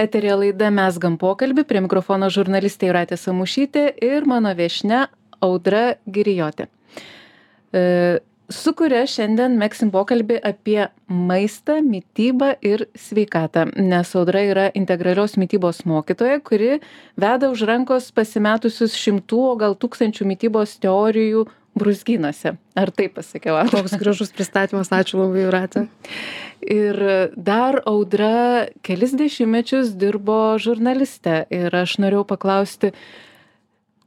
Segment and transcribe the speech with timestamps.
[0.00, 5.02] Eterė laida Mesgam pokalbį, prie mikrofono žurnalistė Juratė Samušytė ir mano viešne
[5.44, 6.70] Audra Girijotė.
[7.76, 7.82] E,
[8.48, 15.84] su kuria šiandien mėgsim pokalbį apie maistą, mytybą ir sveikatą, nes Audra yra integralios mytybos
[15.90, 16.78] mokytoja, kuri
[17.20, 21.44] veda už rankos pasimetusius šimtų, o gal tūkstančių mytybos teorijų
[21.78, 22.54] brūzgynuose.
[22.78, 23.56] Ar taip pasakiau?
[23.60, 23.70] Ar?
[23.72, 25.86] Koks gražus pristatymas, ačiū labai, Juratė.
[26.60, 26.98] Ir
[27.36, 32.92] dar audra kelis dešimtmečius dirbo žurnaliste ir aš norėjau paklausti,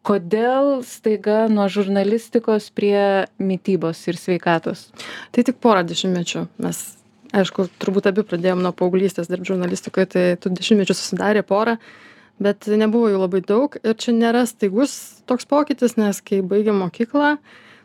[0.05, 4.89] kodėl staiga nuo žurnalistikos prie mytybos ir sveikatos?
[5.33, 6.45] Tai tik porą dešimtmečių.
[6.61, 6.81] Mes,
[7.33, 11.79] aišku, turbūt abi pradėjom nuo paauglystės dirbti žurnalistikoje, tai tų dešimtmečių susidarė porą,
[12.41, 14.95] bet nebuvo jų labai daug ir čia nėra staigus
[15.29, 17.35] toks pokytis, nes kai baigėm mokyklą,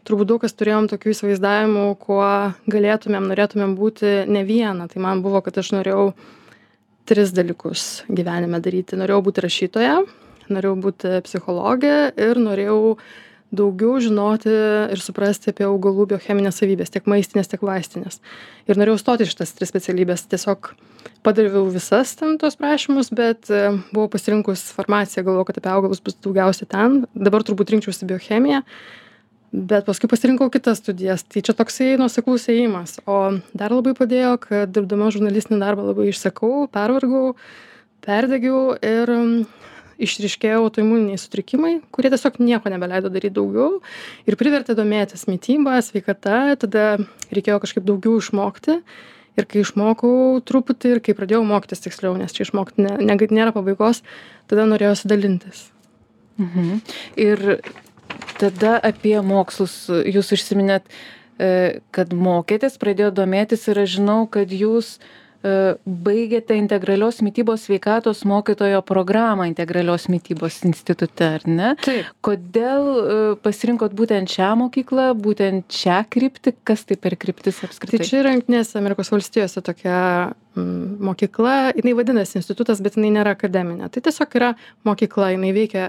[0.09, 2.25] turbūt daug kas turėjom tokių įsivaizdavimų, kuo
[2.71, 4.89] galėtumėm, norėtumėm būti ne vieną.
[4.89, 6.13] Tai man buvo, kad aš norėjau
[7.09, 8.99] tris dalykus gyvenime daryti.
[9.01, 9.95] Norėjau būti rašytoja,
[10.53, 12.97] norėjau būti psichologė ir norėjau
[13.55, 14.53] daugiau žinoti
[14.93, 18.21] ir suprasti apie augalų biocheminės savybės, tiek maistinės, tiek vaistinės.
[18.69, 20.27] Ir norėjau stoti šitas tris specialybės.
[20.29, 20.73] Tiesiog
[21.25, 26.19] padaviau visas ten tos prašymus, bet e, buvau pasirinkus farmaciją, galvojau, kad apie augalus bus
[26.25, 27.03] daugiausia ten.
[27.17, 28.61] Dabar turbūt rinkčiausi biochemiją,
[29.53, 31.25] bet paskui pasirinkau kitas studijas.
[31.25, 32.99] Tai čia toksai nuoseklus ėjimas.
[33.09, 37.33] O dar labai padėjo, kad dirbdama žurnalistinį darbą labai išsekau, pervargau,
[38.05, 39.17] perdegiau ir
[39.99, 43.81] išryškėjo autoimuniniai sutrikimai kurie tiesiog nieko nebeleido daryt daugiau
[44.29, 46.85] ir privertė domėtis mityba sveikata tada
[47.35, 48.79] reikėjo kažkaip daugiau išmokti
[49.39, 53.55] ir kai išmokau truputį ir kai pradėjau mokytis tiksliau nes čia išmokt ne ne nėra
[53.57, 54.03] pabaigos
[54.51, 55.69] tada norėjosi dalintis
[56.39, 56.81] mhm.
[57.19, 57.63] ir
[58.39, 60.87] tada apie mokslus jūs užsiminėt
[61.39, 64.99] e, kad mokėtės pradėjot domėtis ir aš žinau kad jūs
[65.43, 71.75] baigėte integralios mitybos sveikatos mokytojo programą integralios mitybos institute, ar ne?
[71.85, 72.09] Taip.
[72.27, 78.03] Kodėl e, pasirinkot būtent šią mokyklą, būtent šią kryptį, kas tai per kryptis apskritai?
[78.03, 80.03] Tai čia yra Junktinės Amerikos valstijose tokia
[80.59, 83.93] mokykla, jinai vadinasi institutas, bet jinai nėra akademinė.
[83.95, 84.53] Tai tiesiog yra
[84.89, 85.89] mokykla, jinai veikia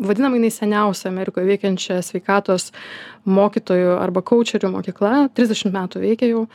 [0.00, 2.70] vadinama jinai seniausia Amerikoje veikiančia sveikatos
[3.28, 6.46] mokytojų arba coacherių mokykla, 30 metų veikia jau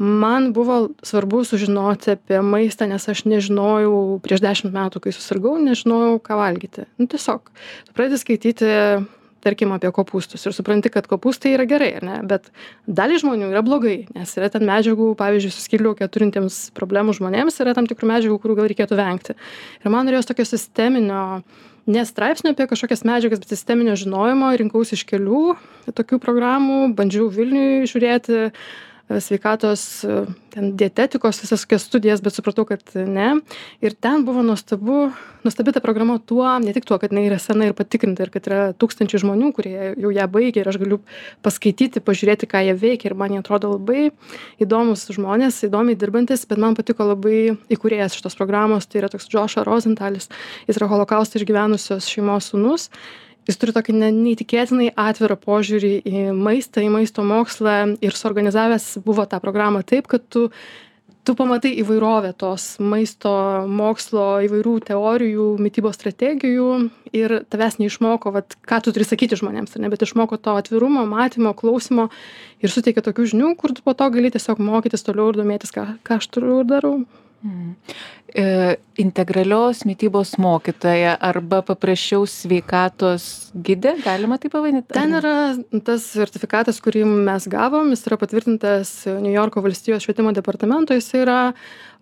[0.00, 6.16] man buvo svarbu sužinoti apie maistą nes aš nežinojau prieš dešimt metų kai susirgau nežinojau
[6.24, 6.86] ką valgyti.
[6.96, 7.50] Nu tiesiog
[7.84, 8.70] tu pradedi skaityti
[9.44, 12.16] tarkim apie kopūstus ir supranti kad kopūstai yra gerai ar ne?
[12.32, 12.48] Bet
[12.88, 17.76] daliai žmonių yra blogai nes yra ten medžiagų pavyzdžiui su skydliauke turintiems problemų žmonėms yra
[17.76, 19.36] tam tikrų medžiagų kurių gal reikėtų vengti.
[19.84, 21.22] Ir man norėjos tokio sisteminio
[21.90, 25.44] ne straipsnio apie kažkokias medžiagas bet sisteminio žinojimo rinkausi iš kelių
[25.92, 28.46] tokių programų bandžiau vilniuj žiūrėti
[29.18, 30.04] sveikatos
[30.50, 33.40] ten dietetikos visas tokias studijas bet supratau kad ne.
[33.82, 35.10] Ir ten buvo nuostabu
[35.44, 38.46] nuostabi ta programa tuo ne tik tuo kad jinai yra sena ir patikrinta ir kad
[38.48, 41.00] yra tūkstančiai žmonių kurie jau ją baigė ir aš galiu
[41.46, 44.10] paskaityti pažiūrėti ką jie veikia ir man jie atrodo labai
[44.60, 49.64] įdomūs žmonės įdomiai dirbantys bet man patiko labai įkūrėjas šitos programos tai yra toks džoša
[49.64, 50.28] rozentalis
[50.68, 52.90] jis yra holokaustą išgyvenusios šeimos sūnus
[53.50, 59.26] jis turi tokį ne neįtikėtinai atvirą požiūrį į maistą į maisto mokslą ir suorganizavęs buvo
[59.30, 60.48] tą programą taip kad tu
[61.24, 63.30] tu pamatai įvairovę tos maisto
[63.68, 66.68] mokslo įvairių teorijų mitybos strategijų
[67.16, 71.52] ir tavęs neišmoko vat ką tu turi sakyti žmonėms ne bet išmoko to atvirumo matymo
[71.58, 72.08] klausymo
[72.64, 75.90] ir suteikia tokių žinių kur tu po to gali tiesiog mokytis toliau ir domėtis ką
[76.06, 76.94] ką aš toliau ir darau
[77.40, 84.92] E, integralios mytybos mokytoja arba paprasčiau sveikatos gidė, galima tai pavadinti?
[84.92, 85.32] Ten yra
[85.86, 88.92] tas sertifikatas, kurį mes gavom, jis yra patvirtintas
[89.24, 91.38] New Yorko valstijos švietimo departamento, jis yra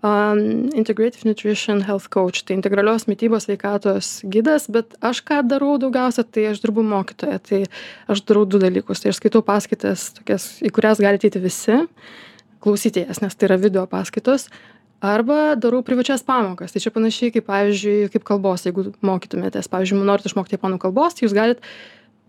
[0.03, 0.43] um,
[0.75, 6.51] Integrative Nutrition Health Coach, tai integralios mytybos sveikatos gidas, bet aš ką darau daugiausia, tai
[6.51, 7.63] aš dirbu mokytoja, tai
[8.11, 11.79] aš darau du dalykus, tai aš skaitau paskaitas, tokias, į kurias galite įti visi
[12.59, 14.49] klausyti jas, nes tai yra video paskaitos
[15.01, 16.75] arba darau privačias pamokas.
[16.75, 19.71] Tai čia panašiai kaip pavyzdžiui kaip kalbos jeigu mokytumėtės.
[19.71, 21.63] Pavyzdžiui norit išmokt japonų kalbos tai jūs galit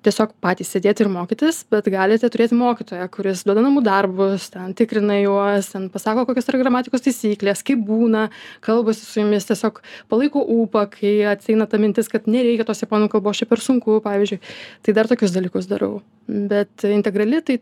[0.06, 5.18] tiesiog patys sėdėti ir mokytis bet galite turėti mokytoją kuris duoda namų darbus ten tikrina
[5.20, 8.28] juos ten pasako kokios yra gramatikos taisyklės kaip būna
[8.66, 9.82] kalbasi su jumis tiesiog
[10.12, 14.40] palaiko ūpą kai ateina ta mintis kad nereikia tos japonų kalbos čia per sunku pavyzdžiui.
[14.86, 16.00] Tai dar tokius dalykus darau.
[16.28, 17.60] Bet integrali tai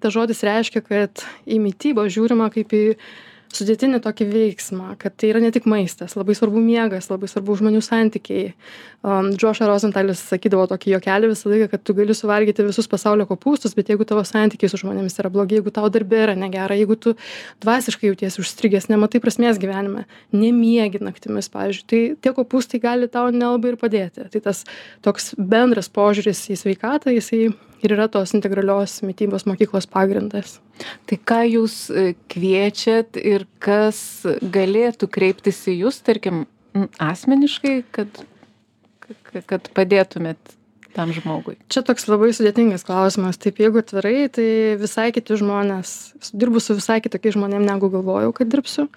[0.00, 2.84] tas žodis reiškia kad į mitybą žiūrima kaip į
[3.54, 7.82] sudėtinį tokį veiksmą kad tai yra ne tik maistas labai svarbu miegas labai svarbu žmonių
[7.84, 8.52] santykiai.
[9.06, 13.76] Um, džoša rozentalis sakydavo tokį juokelį visą laiką kad tu gali suvalgyti visus pasaulio kopūstus
[13.78, 17.14] bet jeigu tavo santykiai su žmonėmis yra blogi jeigu tau darbe yra negera jeigu tu
[17.62, 23.74] dvasiškai jautiesi užstrigęs nematai prasmės gyvenime nemiegi naktimis pavyzdžiui tai tie kopūstai gali tau nelabai
[23.74, 24.26] ir padėti.
[24.32, 24.64] Tai tas
[25.06, 27.50] toks bendras požiūris į sveikatą jisai
[27.84, 30.58] ir yra tos integralios mitybos mokyklos pagrindas.
[31.08, 33.98] Tai ką jūs e, kviečiat ir kas
[34.42, 36.44] galėtų kreiptis į jūs, tarkim,
[37.02, 38.22] asmeniškai, kad,
[39.48, 40.56] kad padėtumėt
[40.96, 41.56] tam žmogui?
[41.72, 43.40] Čia toks labai sudėtingas klausimas.
[43.40, 44.48] Taip, jeigu atvirai, tai
[44.80, 48.88] visai kiti žmonės, dirbu su visai kitokiais žmonėmis, negu galvojau, kad dirbsiu.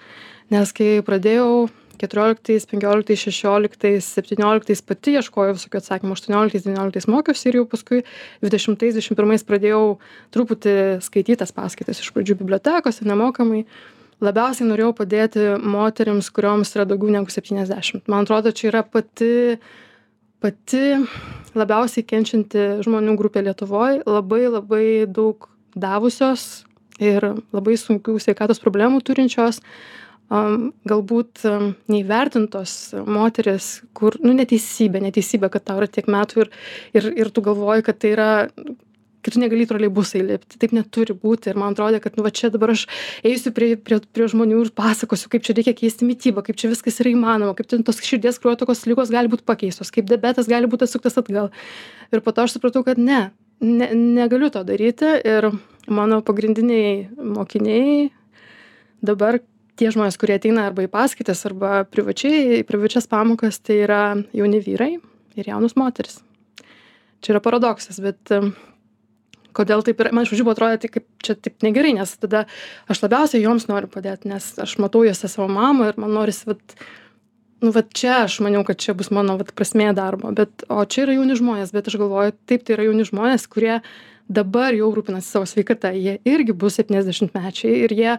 [0.50, 1.68] Nes kai pradėjau
[2.00, 8.02] keturioliktais penkioliktais šešioliktais septynioliktais pati ieškojau visokių atsakymų aštuonioliktais devynioliktais mokiausi ir jau paskui
[8.44, 9.84] dvidešimtais dvidešim pirmais pradėjau
[10.36, 10.76] truputį
[11.06, 13.66] skaityt tas paskaitas iš pradžių bibliotekose nemokamai.
[14.20, 18.10] Labiausiai norėjau padėti moterims kurioms yra daugiau negu septyniasdešimt.
[18.12, 19.60] Man atrodo čia yra pati
[20.40, 20.84] pati
[21.58, 24.04] labiausiai kenčianti žmonių grupė lietuvoj.
[24.08, 26.66] Labai labai daug davusios
[27.00, 27.24] ir
[27.56, 29.62] labai sunkių sveikatos problemų turinčios
[30.34, 31.46] am, galbūt
[31.92, 32.76] neįvertintos
[33.10, 36.54] moteris, kur, nu, neteisybė, neteisybė, kad tau yra tiek metų ir,
[36.98, 38.30] ir, ir tu galvoji, kad tai yra
[39.20, 40.60] kai tu negali troleibusą įlipti.
[40.62, 41.52] Taip neturi būti.
[41.52, 42.86] Ir man atrodo, kad nu, va čia dabar aš
[43.28, 47.02] eisiu prie, prie, prie žmonių ir pasakosiu, kaip čia reikia keisti mytybą, kaip čia viskas
[47.04, 51.20] yra įmanoma, kaip tos širdies kruotokos lygos gali būti pakeistos, kaip diabetas gali būti atsuktas
[51.20, 51.52] atgal.
[52.16, 53.30] Ir po to aš supratau, kad ne,
[53.60, 55.12] ne negaliu to daryti.
[55.28, 55.52] Ir
[55.92, 58.10] mano pagrindiniai mokiniai
[59.04, 59.42] dabar
[59.80, 64.02] tie žmonės kurie ateina arba į paskaitas arba privačiai į privačias pamokas tai yra
[64.36, 64.98] jauni vyrai
[65.40, 66.20] ir jaunos moterys.
[67.24, 68.34] Čia yra paradoksas bet
[69.56, 72.46] kodėl taip yra man iš pradžių buvo atrodė tai kaip čia taip negerai nes tada
[72.92, 76.76] aš labiausiai joms noriu padėt nes aš matau jose savo mamą ir man norisi vat
[77.64, 80.32] nu vat čia aš maniau kad čia bus mano vat prasmė darbo.
[80.36, 83.80] Bet o čia yra jauni žmonės bet aš galvoju taip tai yra jauni žmonės kurie
[84.30, 85.92] dabar jau rūpinasi savo sveikata.
[85.98, 88.16] Jie irgi bus septyniasdešimtmečiai ir jie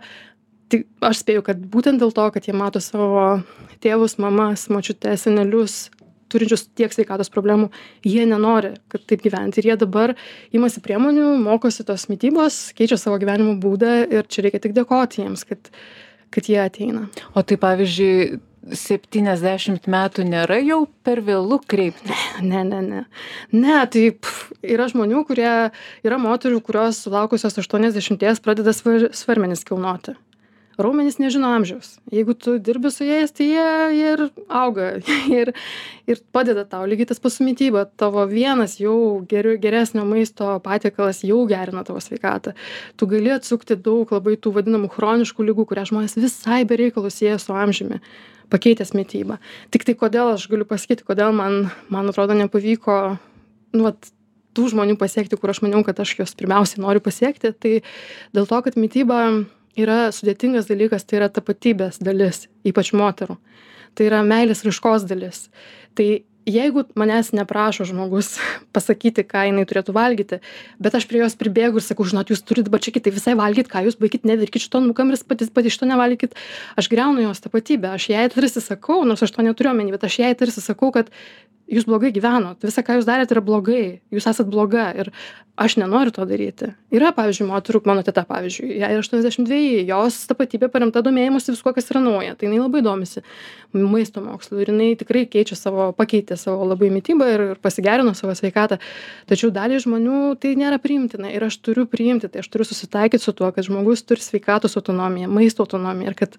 [0.70, 3.40] tai aš spėju kad būtent dėl to kad jie mato savo
[3.82, 5.78] tėvus mamas močiutes senelius
[6.30, 7.70] turinčius tiek sveikatos problemų
[8.06, 9.60] jie nenori kad taip gyventi.
[9.60, 10.14] Ir jie dabar
[10.54, 15.46] imasi priemonių mokosi tos mitybos keičia savo gyvenimo būdą ir čia reikia tik dėkoti jiems
[15.48, 15.72] kad
[16.30, 17.08] kad jie ateina.
[17.34, 18.38] O tai pavyzdžiui
[18.76, 23.04] septyniasdešimt metų nėra jau per vėlu kreiptis ne ne ne.
[23.50, 25.50] Ne tai pf, yra žmonių kurie
[26.06, 30.14] yra moterų kurios sulaukusios aštuoniasdešimties pradeda svar, svarmenis kilnoti
[30.84, 31.98] raumenys nežino amžiaus.
[32.12, 33.66] Jeigu tu dirbi su jais tai jie
[33.96, 34.88] jie ir auga
[35.40, 35.52] ir
[36.10, 36.86] ir padeda tau.
[36.90, 37.84] Lygiai tas pats su mityba.
[38.00, 42.54] Tavo vienas jau geriu geresnio maisto patiekalas jau gerina tavo sveikatą.
[42.96, 47.38] Tu gali atsukti daug labai tų vadinamų chroniškų ligų kurias žmonės visai be reikalo sieja
[47.38, 48.00] su amžiumi
[48.50, 49.38] pakeitęs mitybą.
[49.70, 52.96] Tiktai kodėl aš galiu pasakyti kodėl man man atrodo nepavyko
[53.76, 54.10] nu vat
[54.56, 57.74] tų žmonių pasiekti kur aš maniau kad aš juos pirmiausiai noriu pasiekti tai
[58.34, 59.20] dėl to kad mityba
[59.78, 63.36] yra sudėtingas dalykas tai yra tapatybės dalis ypač moterų.
[63.94, 65.48] Tai yra meilės raiškos dalis.
[65.98, 66.08] Tai
[66.48, 68.38] jeigu manęs neprašo žmogus
[68.74, 70.40] pasakyti ką jinai turėtų valgyti
[70.80, 73.70] bet aš prie jos pribėgu ir sakau žinot jūs turit dabar čia kitaip visai valgyt
[73.72, 76.34] ką jūs baikit nevirkit šito nukam ir pati pati šito nevalgykit.
[76.80, 80.20] Aš griaunu jos tapatybę aš jai tarsi sakau nors aš to neturiu omeny bet aš
[80.22, 81.12] jai tarsi sakau kad
[81.70, 85.12] jūs blogai gyvenot visa ką jūs darėt yra blogai jūs esat bloga ir
[85.60, 86.70] aš nenoriu to daryti.
[86.94, 91.90] Yra pavyzdžiui moterų mano teta pavyzdžiui jai aštuoniasdešim dveji jos tapatybė paremta domėjimusi viskuo kas
[91.92, 93.22] yra nauja tai jinai labai domisi
[93.76, 98.34] maisto mokslu ir jinai tikrai keičia savo pakeitė savo labai mitybą ir ir pasigerino savo
[98.36, 98.78] sveikatą.
[99.30, 103.34] Tačiau daliai žmonių tai nėra priimtina ir aš turiu priimti tai aš turiu susitaikyt su
[103.36, 106.36] tuo kad žmogus turi sveikatos autonomiją maisto autonomiją ir kad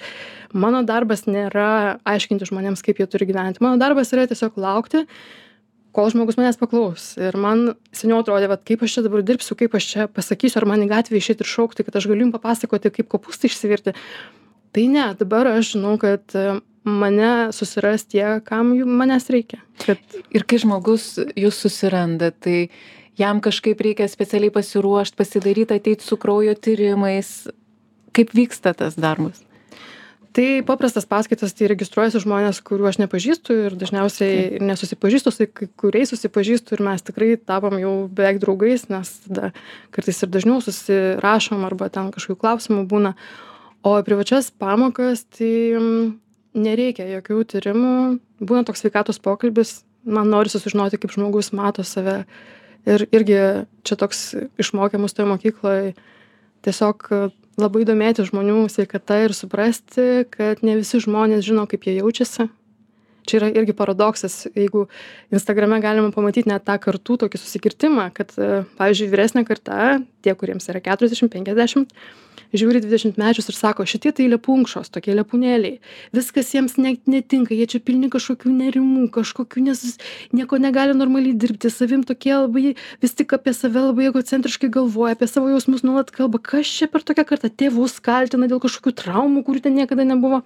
[0.54, 3.64] mano darbas nėra aiškinti žmonėms kaip jie turi gyventi.
[3.64, 5.06] Mano darbas yra tiesiog laukti
[5.96, 7.14] kol žmogus manęs paklaus.
[7.20, 10.70] Ir man seniau atrodė vat kaip aš čia dabar dirbsiu kaip aš čia pasakysiu ar
[10.72, 13.96] man į gatvę išeit ir šaukti kad aš galiu jum papasakoti kaip kopūstai išsivirti.
[14.72, 16.24] Tai ne dabar aš žinau kad
[16.84, 19.62] mane susiras tie kam manęs reikia.
[19.86, 20.02] Kad
[20.34, 22.70] ir kai žmogus jus susiranda tai
[23.20, 27.50] jam kažkaip reikia specialiai pasiruošt pasidaryt ateit su kraujo tyrimais.
[28.12, 29.40] Kaip vyksta tas darbas?
[30.32, 36.14] Tai paprastas paskaitas tai registruojasi žmonės kurių aš nepažįstu ir dažniausiai nesusipažįstu su kai kuriais
[36.14, 39.52] susipažįstu ir mes tikrai tapom jau beveik draugais nes tada
[39.92, 43.16] kartais ir dažniau susirašom arba ten kažkokių klausimų būna.
[43.84, 46.08] O privačias pamokas tai mm,
[46.58, 47.96] nereikia jokių tyrimų.
[48.41, 52.24] Būna toks sveikatos pokalbis man norisi sužinoti kaip žmogus mato save.
[52.89, 53.38] Ir irgi
[53.86, 54.31] čia toks
[54.62, 55.91] išmokė mus toj mokykloj
[56.65, 57.05] tiesiog
[57.62, 62.48] labai domėtis žmonių sveikata ir suprasti kad ne visi žmonės žino kaip jie jaučiasi
[63.28, 64.88] čia yra irgi paradoksas jeigu
[65.34, 68.34] instagrame galima pamatyt net tą kartų tokį susikirtimą kad
[68.80, 71.96] pavyzdžiui vyresnė karta tie kuriems yra keturiasdešim penkiasdešimt
[72.51, 75.80] žiūri dvidešimtmečius ir sako šitie tai lepunkšos tokie lepūnėliai.
[76.16, 79.98] Viskas jiems ne netinka jie čia pilni kažkokių nerimų kažkokių nesus
[80.36, 85.30] nieko negali normaliai dirbti savim tokie labai vis tik apie save labai egocentriškai galvoja apie
[85.32, 86.42] savo jausmus nuolat kalba.
[86.44, 87.51] Kas čia per tokia karta?
[87.51, 90.44] Tėvus kaltina dėl kažkokių traumų kurių ten niekada nebuvo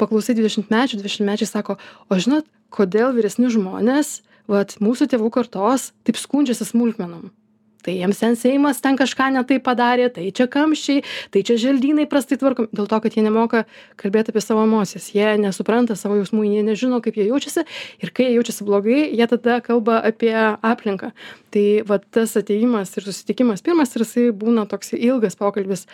[0.00, 1.78] paklausai dvidešimtmečių dvidešimtmečiai sako
[2.08, 7.30] o žinot kodėl vyresni žmonės vat mūsų tėvų kartos taip skundžiasi smulkmenom
[7.84, 11.04] tai jiems ten seimas ten kažką ne taip padarė tai čia kamščiai
[11.34, 13.64] tai čia želdynai prastai tvarkomi dėl to kad jie nemoka
[14.00, 15.10] kalbėt apie savo emocijas.
[15.14, 17.64] Jie nesupranta savo jausmų jie nežino kaip jie jaučiasi
[18.02, 21.12] ir kai jie jaučiasi blogai jie tada kalba apie aplinką.
[21.54, 25.86] Tai vat tas atėjimas ir susitikimas pirmas ir jisai būna toks ilgas pokalbis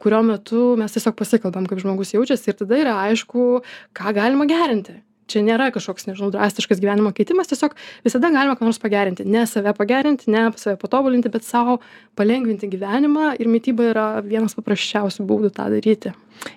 [0.00, 3.62] kurio metu mes tiesiog pasikalbam kaip žmogus jaučiasi ir tada yra aišku
[3.96, 5.00] ką galima gerinti
[5.30, 9.26] čia nėra kažkoks nežinau drastiškas gyvenimo keitimas tiesiog visada galima ką nors pagerinti.
[9.28, 11.78] Ne save pagerinti ne save patobulinti bet sau
[12.18, 16.14] palengvinti gyvenimą ir mityba yra vienas paprasčiausių būdų tą daryti.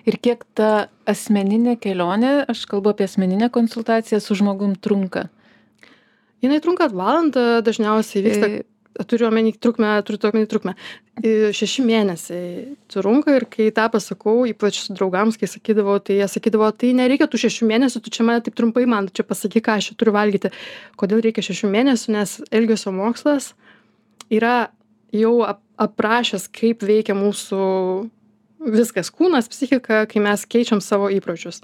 [0.08, 5.28] Ir kiek ta asmeninė kelionė aš kalbu apie asmeninę konsultaciją su žmogum trunka?
[6.44, 8.48] Jinai trunka valandą dažniausiai vyksta
[9.08, 10.74] turiu omeny trukmę turit omeny trukmę.
[11.54, 16.92] Šeši mėnesiai trunka ir kai tą pasakau ypač draugams kai sakydavau tai jie sakydavo tai
[16.98, 19.98] nereikia tų šešių mėnesių tu čia mane taip trumpai man čia pasakyk ką aš čia
[20.00, 20.50] turiu valgyti.
[21.00, 22.14] Kodėl reikia šešių mėnesių?
[22.14, 23.52] Nes elgesio mokslas
[24.30, 24.70] yra
[25.14, 27.60] jau ap aprašęs kaip veikia mūsų
[28.74, 29.10] viskas.
[29.10, 31.62] Kūnas psichika kai mes keičiam savo įpročius.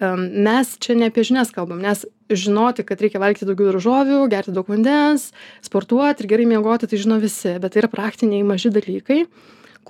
[0.00, 2.06] Mes čia ne apie žinias kalbam nes
[2.38, 5.30] žinoti kad reikia valgyti daugiau daržovių gerti daug vandens
[5.64, 7.56] sportuoti ir gerai miegoti tai žino visi.
[7.62, 9.24] Bet tai yra praktiniai maži dalykai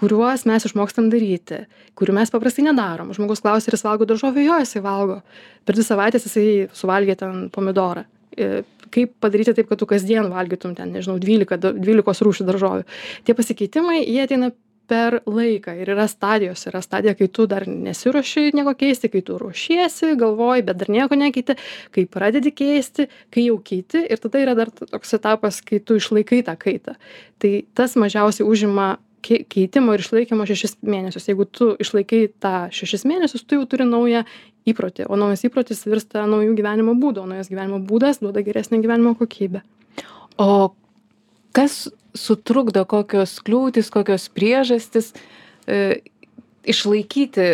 [0.01, 1.65] kuriuos mes išmokstam daryti
[2.01, 3.13] kurių mes paprastai nedarom.
[3.17, 4.47] Žmogus klausia ar jis valgo daržovių?
[4.47, 5.21] Jo jisai valgo.
[5.69, 8.07] Per dvi savaites jisai suvalgė ten pomidorą.
[8.31, 8.63] E,
[8.95, 12.87] kaip padaryti taip kad tu kasdien valgytum ten nežinau dvylika dvylikos rūšių daržovių?
[13.27, 14.53] Tie pasikeitimai jie ateina
[14.91, 15.75] per laiką.
[15.79, 20.65] Ir yra stadijos yra stadija kai tu dar nesiruoši nieko keisti kai tu ruošiesi galvoji
[20.67, 21.57] bet dar nieko nekeiti
[21.95, 26.43] kai pradedi keisti kai jau keiti ir tada yra dar toks etapas kai tu išlaikai
[26.49, 26.97] tą kaitą.
[27.39, 31.29] Tai tas mažiausiai užima kei keitimo ir išlaikymo šešis mėnesius.
[31.31, 34.25] Jeigu tu išlaikai tą šešis mėnesius tu jau turi naują
[34.71, 39.15] įprotį o naujas įprotis virsta nauju gyvenimo būdu o naujas gyvenimo būdas duoda geresnę gyvenimo
[39.21, 39.63] kokybę.
[40.41, 40.73] O
[41.57, 41.87] kas
[42.17, 45.13] sutrukdo kokios kliūtys kokios priežastys
[45.67, 46.01] e,
[46.69, 47.51] išlaikyti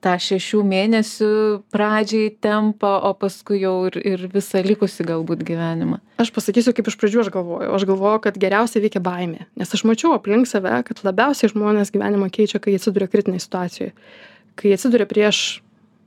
[0.00, 1.30] tą šešių mėnesių
[1.74, 6.00] pradžiai tempą o paskui jau ir ir visą likusį galbūt gyvenimą.
[6.20, 9.84] Aš pasakysiu kaip iš pradžių aš galvojau aš galvojau kad geriausiai veikia baimė nes aš
[9.88, 13.92] mačiau aplink save kad labiausiai žmonės gyvenimą keičia kai atsiduria kritinėj situacijoj.
[14.60, 15.60] Kai atsiduria prieš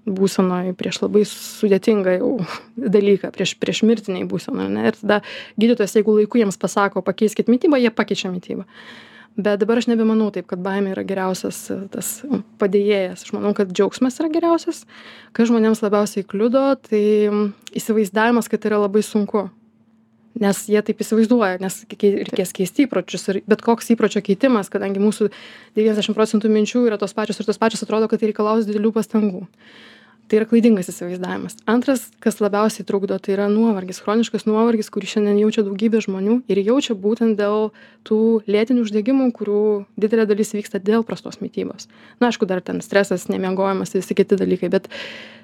[0.05, 2.31] būsenoj prieš labai sudėtingą jau
[2.75, 5.21] dalyką prieš prieš mirtinėj būsenoj ane ir tada
[5.59, 8.67] gydytojas jeigu laiku jiems pasako pakeiskit mitybą jie pakeičia mitybą.
[9.33, 12.09] Bet dabar aš nebemanau taip kad baimė yra geriausias tas
[12.61, 13.23] padėjėjas.
[13.25, 14.83] Aš manau kad džiaugsmas yra geriausias.
[15.33, 17.01] Kas žmonėms labiausiai kliudo tai
[17.73, 19.47] įsivaizdavimas kad yra labai sunku.
[20.37, 25.31] Nes jie taip įsivaizduoja nes reikės keisti įpročius ir bet koks įpročio keitimas kadangi mūsų
[25.77, 29.43] devyniasdešim procentų minčių yra tos pačios ir tos pačios atrodo kad tai reikalaus didelių pastangų
[30.27, 31.57] tai yra klaidingas įsivaizdavimas.
[31.69, 36.61] Antras kas labiausiai trukdo tai yra nuovargis chroniškas nuovargis kurį šiandien jaučia daugybė žmonių ir
[36.63, 37.71] jaučia būtent dėl
[38.07, 39.59] tų lėtinių uždegimų kurių
[39.99, 41.89] didelė dalis vyksta dėl prastos mitybos.
[42.23, 44.89] Na aišku dar ten stresas nemiegojimas visi kiti dalykai bet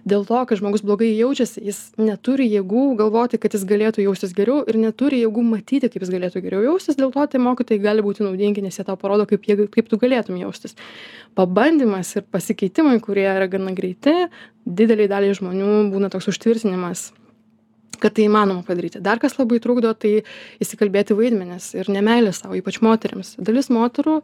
[0.08, 4.64] dėl to kad žmogus blogai jaučiasi jis neturi jėgų galvoti kad jis galėtų jaustis geriau
[4.64, 6.98] ir neturi jėgų matyti kaip jis galėtų geriau jaustis.
[7.00, 10.00] Dėl to tie mokytojai gali būti naudingi nes jie tau parodo kaip jie kaip tu
[10.00, 10.76] galėtum jaustis
[11.40, 14.16] pabandymas ir pasikeitimai kurie yra gana greiti
[14.66, 17.10] didelei daliai žmonių būna toks užtvirtinimas
[18.00, 19.02] kad tai įmanoma padaryti.
[19.04, 20.22] Dar kas labai trukdo tai
[20.64, 23.34] įsikalbėti vaidmenis ir nemeilė sau ypač moterims.
[23.44, 24.22] Dalis moterų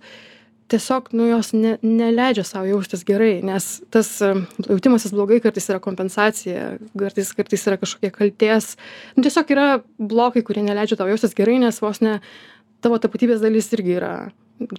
[0.71, 4.09] tiesiog nu jos ne neleidžia sau jaustis gerai nes tas
[4.65, 8.73] jautimasis blogai kartais yra kompensacija kartais kartais yra kažkokie kaltės.
[9.17, 9.67] Nu tiesiog yra
[9.99, 12.17] blokai kurie neleidžia tau jaustis gerai nes vos ne
[12.81, 14.15] tavo tapatybės dalis irgi yra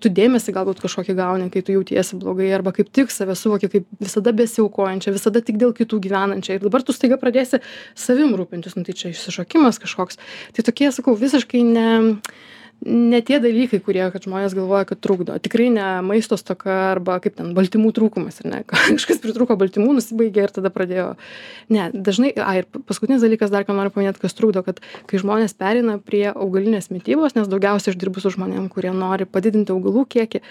[0.01, 3.89] tu dėmesį galbūt kažkokį gauni kai tu jautiesi blogai arba kaip tik save suvoki kaip
[4.01, 6.57] visada besiaukojančią visada tik dėl kitų gyvenančią.
[6.57, 7.61] Ir dabar tu staiga pradėsi
[7.99, 10.21] savim rūpintis nu tai čia išsišokimas kažkoks.
[10.57, 11.89] Tai tokie sakau visiškai ne
[12.85, 15.37] ne tie dalykai kurie kad žmonės galvoja kad trukdo.
[15.43, 18.63] Tikrai ne maisto stoka arba kaip ten baltymų trūkumas ar ne?
[18.97, 21.09] Kažkas pritrūko baltymų nusibaigė ir tada pradėjo.
[21.73, 25.57] Ne dažnai ai ir paskutinis dalykas dar ką noriu paminėt kas trukdo kad kai žmonės
[25.59, 30.43] pereina prie augalinės mitybos nes daugiausiai aš dirbu su žmonėm kurie nori padidinti augalų kiekį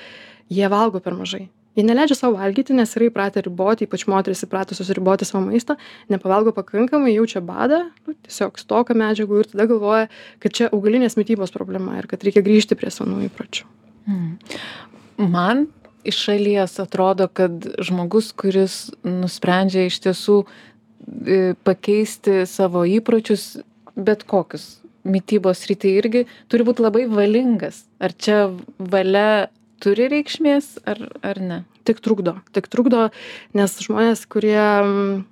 [0.53, 4.91] jie valgo per mažai jie neleidžia sau valgyti nes yra įpratę riboti ypač moterys įpratusios
[4.95, 5.77] riboti savo maistą
[6.11, 10.05] nepavalgo pakankamai jaučia badą nu tiesiog stoką medžiagų ir tada galvoja
[10.43, 13.67] kad čia augalinės mitybos problema ir kad reikia grįžti prie senų įpročių
[14.07, 15.27] mm.
[15.31, 15.67] man
[16.05, 23.55] iš šalies atrodo kad žmogus kuris nusprendžia iš tiesų e, pakeisti savo įpročius
[23.95, 28.47] bet kokius mitybos srity irgi turi būt labai valingas ar čia
[28.79, 29.47] valia
[29.85, 31.61] turi reikšmės ar ar ne?
[31.85, 33.09] Tik trukdo tik trukdo
[33.57, 35.25] nes žmonės kurie mm,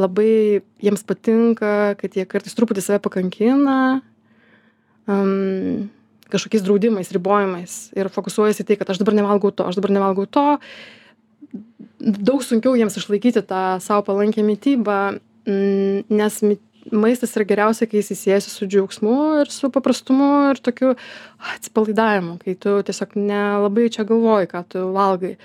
[0.00, 3.78] labai jiems patinka kad jie kartais truputį save pakankina
[5.06, 5.86] um,
[6.34, 10.26] kažkokiais draudimais ribojimais ir fokusuojasi į tai kad aš dabar nevalgau to aš dabar nevalgau
[10.26, 10.46] to.
[12.04, 14.98] Daug sunkiau jiems išlaikyti tą sau palankią mitybą
[15.46, 20.60] mm, nes mit maistas yra geriausia kai jisai siejasi su džiaugsmu ir su paprastumu ir
[20.64, 20.94] tokiu
[21.54, 25.36] atsipalaidavimu kai tu tiesiog nelabai čia galvoji ką tu valgai.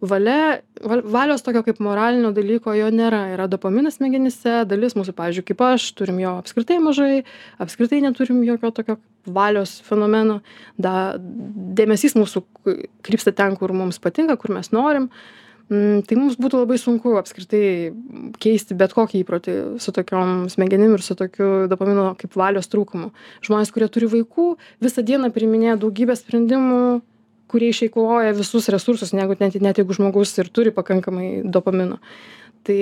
[0.00, 3.24] Valia val valios tokio kaip moralinio dalyko jo nėra.
[3.34, 7.24] Yra dopaminas smegenyse dalis mūsų pavyzdžiui kaip aš turim jo apskritai mažai
[7.58, 10.38] apskritai neturim jokio tokio valios fenomeno.
[10.78, 12.44] Da dėmesys mūsų
[13.02, 15.10] krypsta ten kur mums patinka kur mes norim.
[15.10, 17.90] Mm, tai mums būtų labai sunku apskritai
[18.40, 23.10] keisti bet kokį įprotį su tokiom smegenim ir su tokiu dopamino kaip valios trūkumu.
[23.44, 24.48] Žmonės, kurie turi vaikų,
[24.84, 26.80] visą dieną priminėja daugybę sprendimų,
[27.52, 32.00] kurie išeikvoja visus resursus, negu net, net jeigu žmogus ir turi pakankamai dopamino.
[32.64, 32.80] Tai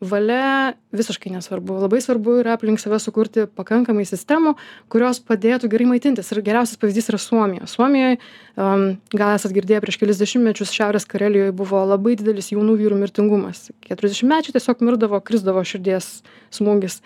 [0.00, 1.78] valia visiškai nesvarbu.
[1.82, 4.54] Labai svarbu yra aplink save sukurti pakankamai sistemų
[4.92, 6.30] kurios padėtų gerai maitintis.
[6.32, 7.66] Ir geriausias pavyzdys yra suomija.
[7.70, 8.18] Suomijoj
[8.62, 13.68] am gal esat girdėję prieš kelis dešimtmečius šiaurės karelijoj buvo labai didelis jaunų vyrų mirtingumas.
[13.88, 16.20] Keturiasdešimtmečiai tiesiog mirdavo krisdavo širdies
[16.54, 17.02] smūgis.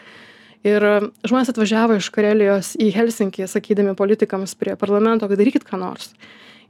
[0.68, 0.84] Ir
[1.26, 6.12] žmonės atvažiavo iš karelijos į helsinkį sakydami politikams prie parlamento kad darykit ką nors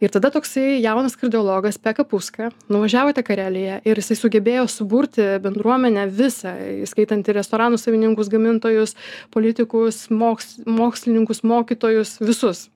[0.02, 5.24] ir tada toksai jaunas kardiologas peka puska nuvažiavo į tą kareliją ir jisai sugebėjo suburti
[5.44, 8.96] bendruomenę visą įskaitant ir restoranų savininkus gamintojus
[9.34, 12.66] politikus moks mokslininkus mokytojus visus.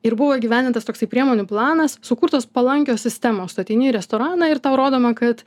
[0.00, 3.52] Ir buvo įgyvendintas toksai priemonių planas sukurtos palankios sistemos.
[3.52, 5.44] Tu ateini į restoraną ir tau rodoma kad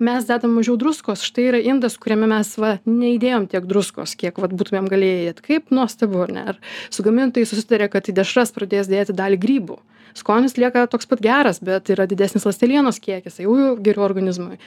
[0.00, 1.22] mes dedam mažiau druskos.
[1.26, 5.74] Štai yra indas kuriame mes va neįdėjom tiek druskos kiek vat būtumėm galėję įdėt kaip
[5.74, 6.44] nuostabu ar ne?
[6.54, 9.80] Ar su gamintojais susitarė kad į dešras pradės dėti dalį grybų.
[10.14, 14.58] Skonis lieka toks pat geras bet yra didesnis ląstelienos kiekis tai jau geriau organizmui.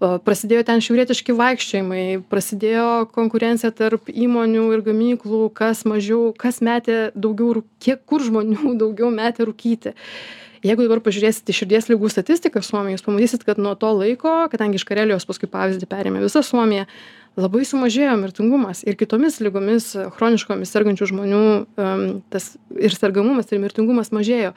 [0.00, 6.98] O prasidėjo ten šiaurietiški vaikščiojimai prasidėjo konkurencija tarp įmonių ir gamyklų kas mažiau kas metė
[7.14, 9.96] daugiau kiek kur žmonių daugiau metė rūkyti
[10.66, 14.80] jeigu dabar pažiūrėsit į širdies ligų statistiką suomijoj jūs pamatysit kad nuo to laiko kadangi
[14.80, 16.86] iš karelijos paskui pavyzdį perėmė visa suomija
[17.38, 21.42] labai sumažėjo mirtingumas ir kitomis ligomis chroniškomis sergančių žmonių
[21.78, 24.52] em, tas ir sergamumas ir mirtingumas mažėjo.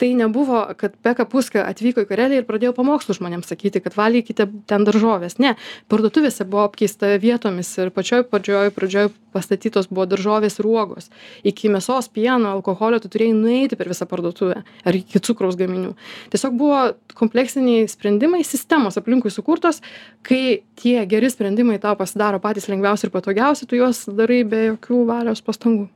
[0.00, 4.48] Tai nebuvo, kad Peka Puska atvyko į Kareliją ir pradėjo pamokslų žmonėms sakyti, kad valgykite
[4.70, 5.38] ten daržovės.
[5.42, 5.54] Ne,
[5.92, 11.10] parduotuvėse buvo apkeista vietomis ir pačioj pradžioj, pradžioj pastatytos buvo daržovės ir uogos.
[11.46, 15.94] Iki mėsos, pieno, alkoholio tu turėjai nueiti per visą parduotuvę ar iki cukraus gaminių.
[16.34, 16.82] Tiesiog buvo
[17.18, 19.82] kompleksiniai sprendimai, sistemos aplinkui sukurtos,
[20.26, 24.60] kai tie geri sprendimai tau pasidaro pasidaro patys lengviausi ir patogiausi, tu juos darai be
[24.70, 25.88] jokių valios pastangų.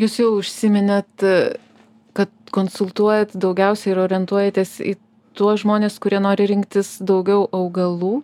[0.00, 1.24] Jūs jau užsiminėt,
[2.16, 4.96] kad konsultuojat daugiausiai ir orientuojatės į
[5.36, 8.22] tuos žmonės, kurie nori rinktis daugiau augalų.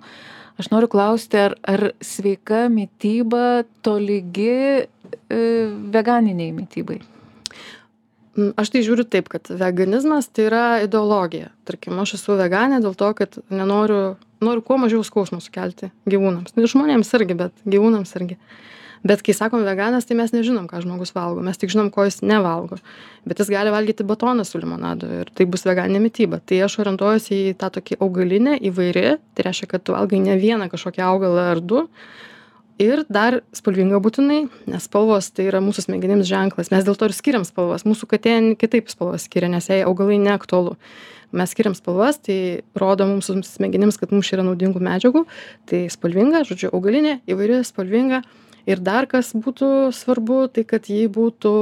[0.58, 4.88] Aš noriu klausti, ar, ar sveika mytyba tolygi e,
[5.92, 6.98] veganiniai mytybai?
[8.38, 11.50] Mm, aš tai žiūriu taip, kad veganizmas tai yra ideologija.
[11.66, 16.54] Tarkim, aš esu veganė dėl to, kad nenoriu noriu kuo mažiau skausmo sukelti gyvūnams.
[16.54, 18.38] Nu ir žmonėms irgi bet gyvūnams irgi.
[19.06, 21.42] Bet kai sakom veganas tai mes nežinom ką žmogus valgo.
[21.46, 22.80] Mes tik žinom ko jis nevalgo.
[23.28, 26.40] Bet jis gali valgyti batoną su limonadu ir tai bus veganinė mityba.
[26.42, 30.66] Tai aš orientuojuosi į tą tokį augalinę įvairi tai reiškia kad tu valgai ne vieną
[30.72, 31.86] kažkokį augalą ar du
[32.80, 36.72] ir dar spalvinga būtinai nes spalvos tai yra mūsų smegenims ženklas.
[36.72, 37.84] Mes dėl to ir skiriam spalvas.
[37.88, 40.76] Mūsų katė kitaip spalvas skiria nes jai augalai neaktualu.
[41.36, 45.24] Mes skiriam spalvas tai rodo mums smegenims kad mums čia yra naudingų medžiagų.
[45.68, 48.22] Tai spalvinga žodžiu augalinė įvairi spalvinga.
[48.68, 51.52] Ir dar kas būtų svarbu tai kad ji būtų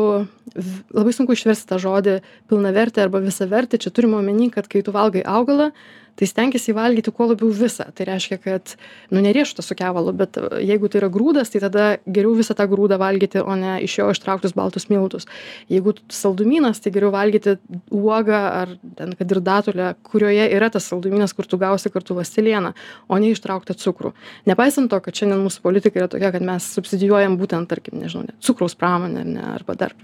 [0.91, 2.17] labai sunku išversti tą žodį
[2.51, 3.79] pilnavertė arba visavertė.
[3.79, 5.71] Čia turima omeny kad kai tu valgai augalą
[6.17, 7.89] tai stenkis jį valgyti kuo labiau visą.
[7.97, 8.75] Tai reiškia kad
[9.13, 12.67] nu ne riešutą su kevalu bet jeigu tai yra grūdas tai tada geriau visą tą
[12.71, 15.29] grūdą valgyti o ne iš jo ištrauktus baltus miltus.
[15.73, 17.57] Jeigu saldumynas tai geriau valgyti
[17.91, 22.73] uogą ar ten kad ir datulę kurioje yra tas saldumynas kur tu gausi kartu ląstelieną
[23.09, 24.15] o ne ištrauktą cukrų.
[24.49, 28.41] Nepaisant to kad šiandien mūsų politika yra tokia kad mes subsidijuojam būtent tarkim nežinau net
[28.41, 29.95] cukraus pramonę ar ne arba dar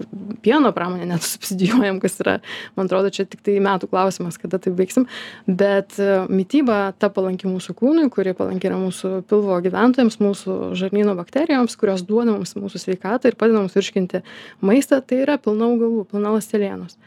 [0.45, 2.37] pieno pramonę net subsidijuojam kas yra
[2.77, 5.07] man atrodo čia tiktai metų klausimas kada tai baigsim
[5.47, 5.97] bet
[6.31, 12.05] mityba ta palanki mūsų kūnui kuri palanki yra mūsų pilvo gyventojams mūsų žarnyno bakterijoms kurios
[12.07, 14.23] duoda mums mūsų sveikatą ir padeda mums virškinti
[14.65, 16.97] maistą tai yra pilna augalų pilna ląstelienos.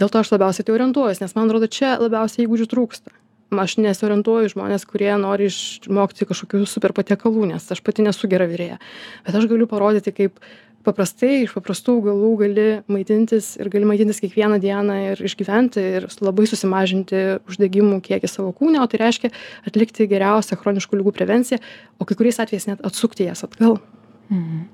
[0.00, 3.14] Dėl to aš labiausiai tai orientuojuos nes man atrodo čia labiausiai įgūdžių trūksta.
[3.62, 8.48] Aš nesiorientuoju į žmones kurie nori išmokti kažkokių super patiekalų nes aš pati nesu gera
[8.48, 8.78] virėja.
[9.26, 10.40] Bet aš galiu parodyti kaip
[10.86, 16.48] paprastai iš paprastų augalų gali maitintis ir gali maitintis kiekvieną dieną ir išgyventi ir labai
[16.50, 19.32] susimažinti uždegimų kiekį savo kūne o tai reiškia
[19.68, 21.62] atlikti geriausią chroniškų ligų prevenciją
[21.98, 23.80] o kai kuriais atvejais net atsukti jas atgal
[24.32, 24.68] Mhm.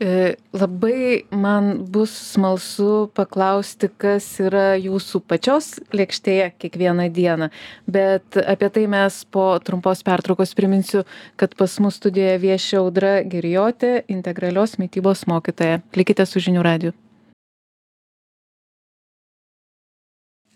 [0.00, 7.50] E, labai man bus smalsu paklausti, kas yra jūsų pačios lėkštėje kiekvieną dieną,
[7.86, 11.04] bet apie tai mes po trumpos pertraukos priminsiu,
[11.38, 15.82] kad pas mus studijoje viešia audra Gerijotė, integralios mytybos mokytoja.
[15.94, 16.96] Likite su žinių radiju.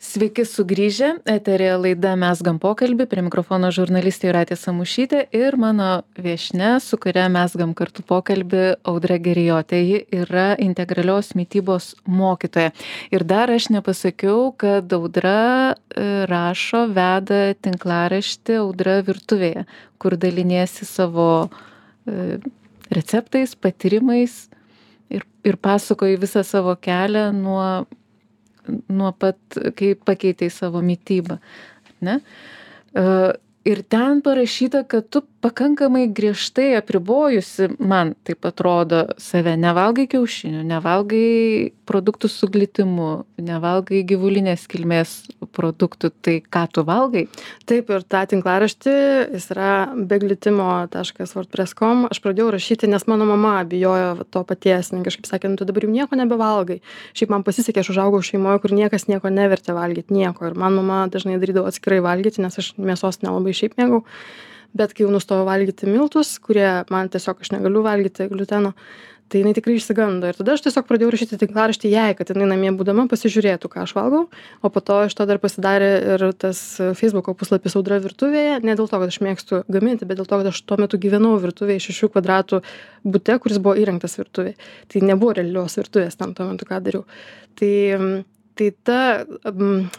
[0.09, 6.97] Sveiki sugrįžę, eterė laida Mesgam pokalbį, prie mikrofono žurnalistė Juratė Samušytė ir mano viešne, su
[7.03, 9.83] kuria Mesgam kartu pokalbį Audra Gerijotė.
[9.85, 12.73] Ji yra integralios mytybos mokytoja.
[13.13, 15.37] Ir dar aš nepasakiau, kad Audra
[15.75, 19.69] e, rašo, veda tinklaraštį Audra virtuvėje,
[20.01, 21.29] kur daliniesi savo
[22.09, 22.39] e,
[22.97, 24.47] receptais, patyrimais
[25.13, 27.69] ir, ir pasakoji visą savo kelią nuo
[28.89, 29.39] nuo pat,
[29.79, 31.39] kai pakeitei savo mytybą.
[32.07, 32.19] Ne?
[32.95, 33.05] E,
[33.69, 39.55] ir ten parašyta, kad tu pakankamai griežtai apribojusi man taip atrodo save.
[39.59, 43.09] Nevalgai kiaušinių nevalgai produktų su glitimu
[43.43, 45.15] nevalgai gyvulinės kilmės
[45.55, 46.11] produktų.
[46.25, 47.25] Tai ką tu valgai?
[47.71, 48.97] Taip ir tą tinklaraštį
[49.37, 54.43] jis yra be glitimo taškas wordpress kom aš pradėjau rašyti nes mano mama bijojo to
[54.49, 56.81] paties jinai kažkaip sakė nu tu dabar jau nieko nebevalgai.
[57.15, 60.51] Šiaip man pasisekė aš užaugau šeimoj kur niekas nieko nevertė valgyt nieko.
[60.51, 64.03] Ir man mama dažnai darydavo atskirai valgyti nes aš mėsos nelabai šiaip mėgau
[64.77, 68.75] bet kai jau nustojau valgyti miltus kurie man tiesiog aš negaliu valgyti gliuteno
[69.29, 70.29] tai jinai tikrai išsigando.
[70.31, 73.93] Ir tada aš tiesiog pradėjau rašyti tinklaraštį jai kad jinai namie būdama pasižiūrėtų ką aš
[73.97, 74.23] valgau.
[74.65, 76.61] O po to iš to dar pasidarė ir tas
[76.99, 78.63] feisbuko puslapis audra virtuvėje.
[78.65, 81.37] Ne dėl to kad aš mėgstu gaminti bet dėl to kad aš tuo metu gyvenau
[81.43, 82.63] virtuvėj šešių kvadratų
[83.05, 84.57] bute kuris buvo įrengtas virtuvei
[84.89, 87.05] tai nebuvo realios virtuvės ten tuo metu ką dariau.
[87.59, 87.73] Tai
[88.59, 89.01] tai ta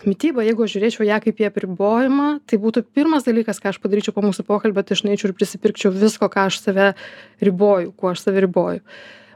[0.08, 4.16] mityba jeigu aš žiūrėčiau ją kaip į apribojimą tai būtų pirmas dalykas ką aš padaryčiau
[4.16, 6.92] po mūsų pokalbio tai aš nueičiau ir prisipirkčiau visko ką aš save
[7.46, 8.84] riboju kuo aš save riboju.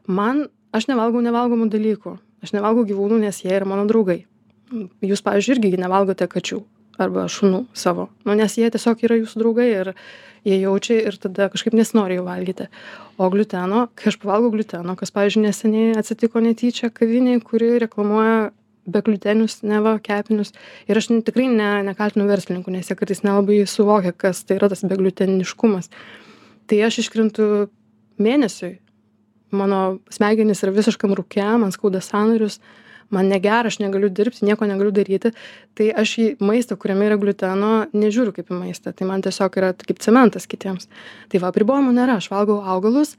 [0.08, 2.18] Man aš nevalgau nevalgomų dalykų.
[2.44, 4.26] Aš nevalgau gyvūnų nes jie yra mano draugai.
[5.06, 6.60] Jūs pavyzdžiui irgi nevalgote kačių
[7.02, 8.10] arba šunų savo.
[8.28, 9.94] Nu nes jie tiesiog yra jūsų draugai ir
[10.44, 12.68] jie jaučia ir tada kažkaip nesinori jų valgyti.
[13.18, 18.52] O gliuteno kai aš pavalgau gliuteno kas pavyzdžiui neseniai atsitiko netyčia kavinėj kuri reklamuoja
[18.90, 20.52] begliutenius neva kepinius.
[20.90, 24.84] Ir aš tikrai ne nekaltinu verslininkų nes jie kartais nelabai suvokia kas tai yra tas
[24.88, 25.90] begliuteniškumas
[26.68, 27.68] tai aš iškrentu
[28.22, 28.78] mėnesiui.
[29.54, 32.60] Mano smegenys yra visiškam rūke man skauda sąnarius
[33.14, 35.34] man negera aš negaliu dirbti nieko negaliu daryti.
[35.78, 38.94] Tai aš į maistą kuriame yra gliuteno nežiūriu kaip į maistą.
[38.96, 40.90] Tai man tiesiog yra kaip cementas kitiems.
[41.30, 42.18] Tai va apribojimų nėra.
[42.18, 43.14] Aš valgau augalus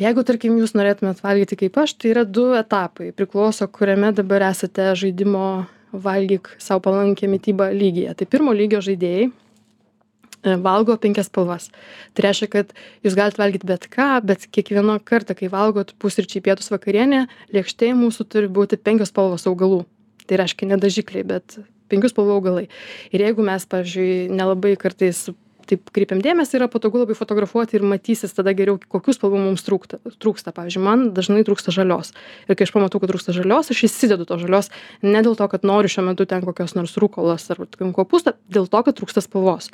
[0.00, 3.12] jeigu tarkim jūs norėtumėt valgyti kaip aš tai yra du etapai.
[3.16, 8.14] Priklauso kuriame dabar esate žaidimo valgyk sau palankią mitybą lygyje.
[8.18, 11.70] Tai pirmo lygio žaidėjai e, valgo penkias spalvas.
[12.14, 12.72] Tai reiškia kad
[13.06, 18.26] jūs galit valgyt bet ką bet kiekvieną kartą kai valgot pusryčiai pietūs vakarienė lėkštėj mūsų
[18.26, 19.84] turi būti penkios spalvos augalų.
[20.26, 21.58] Tai reiškia ne dažikliai bet
[21.92, 22.66] penkių spalvų augalai.
[23.14, 25.26] Ir jeigu mes pavyzdžiui nelabai kartais
[25.68, 30.00] taip kreipiam dėmesį yra patogu labai fotografuoti ir matysis tada geriau kokių spalvų mums trūkta
[30.22, 30.54] trūksta.
[30.56, 32.12] Pavyzdžiui man dažnai trūksta žalios.
[32.48, 34.70] Ir kai aš pamatau kad trūksta žalios aš įsidedu tos žalios
[35.02, 38.68] ne dėl to kad noriu šiuo metu ten kokios nors rukolos ar ten kopūsto dėl
[38.70, 39.70] to kad trūksta spalvos.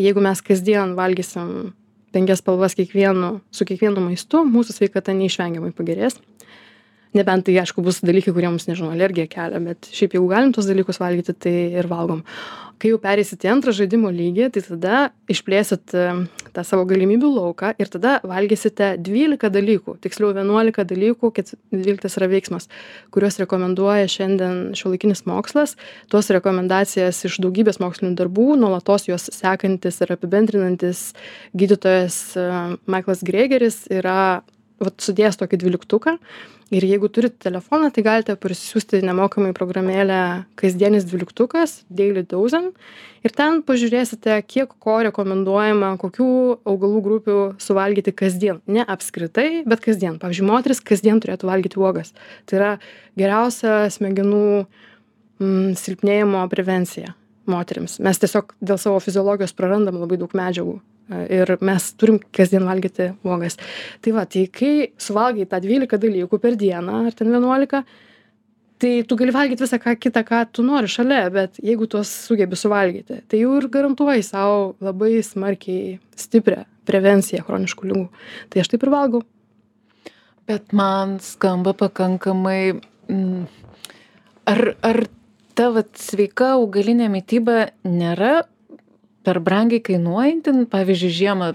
[0.00, 1.74] Jeigu mes kasdien valgysim
[2.16, 6.20] penkias spalvas kiekvienu su kiekvienu maistu mūsų sveikata neišvengiamai pagerės
[7.14, 10.68] nebent tai aišku bus dalykai kurie mums nežinau alergiją kelia bet šiaip jeigu galim tuos
[10.68, 12.24] dalykus valgyti tai ir valgom.
[12.76, 14.96] Kai jau pereisit į antrą žaidimo lygį tai tada
[15.32, 16.02] išplėsit e,
[16.52, 22.28] tą savo galimybių lauką ir tada valgysite dvylika dalykų tiksliau vienuolika dalykų ket dvyliktas yra
[22.34, 22.68] veiksmas
[23.14, 25.76] kuriuos rekomenduoja šiandien šiuolaikinis mokslas.
[26.12, 31.06] Tuos rekomendacijas iš daugybės mokslinių darbų nuolatos juos sekantis ir apibendrinantis
[31.56, 32.50] gydytojas e,
[32.92, 34.44] maiklas grėgeris yra
[34.82, 36.16] vat sudėjęs tokį dvyliktuką.
[36.74, 42.72] Ir jeigu turit telefoną tai galite parsisiųsti nemokamai programėlę kasdienis dvyliktukas daily dozen.
[43.22, 46.26] Ir ten pažiūrėsite kiek ko rekomenduojama kokių
[46.66, 48.58] augalų grupių suvalgyti kasdien.
[48.66, 50.18] Ne apskritai bet kasdien.
[50.22, 52.10] Pavyzdžiui moterys kasdien turėtų valgyti uogas.
[52.50, 52.72] Tai yra
[53.18, 54.42] geriausia smegenų
[55.38, 57.14] mm, silpnėjimo prevencija
[57.46, 58.00] moterims.
[58.02, 63.58] Mes tiesiog dėl savo fiziologijos prarandam labai daug medžiagų ir mes turim kasdien valgyti uogas.
[64.02, 67.82] Tai va, tai kai suvalgai tą 12 dalykų per dieną, ar ten 11,
[68.82, 72.58] tai tu gali valgyti visą ką kitą, ką tu nori šalia, bet jeigu tuos sugebi
[72.58, 78.06] suvalgyti, tai jau ir garantuoji savo labai smarkiai stiprią prevenciją chroniškų lygų.
[78.50, 79.22] Tai aš taip ir valgau.
[80.46, 82.78] Bet man skamba pakankamai.
[83.10, 83.46] Mm,
[84.46, 85.00] ar, ar
[85.58, 88.44] ta vat, sveika augalinė mytyba nėra
[89.26, 91.52] per brangiai kainuojanti pavyzdžiui žiemą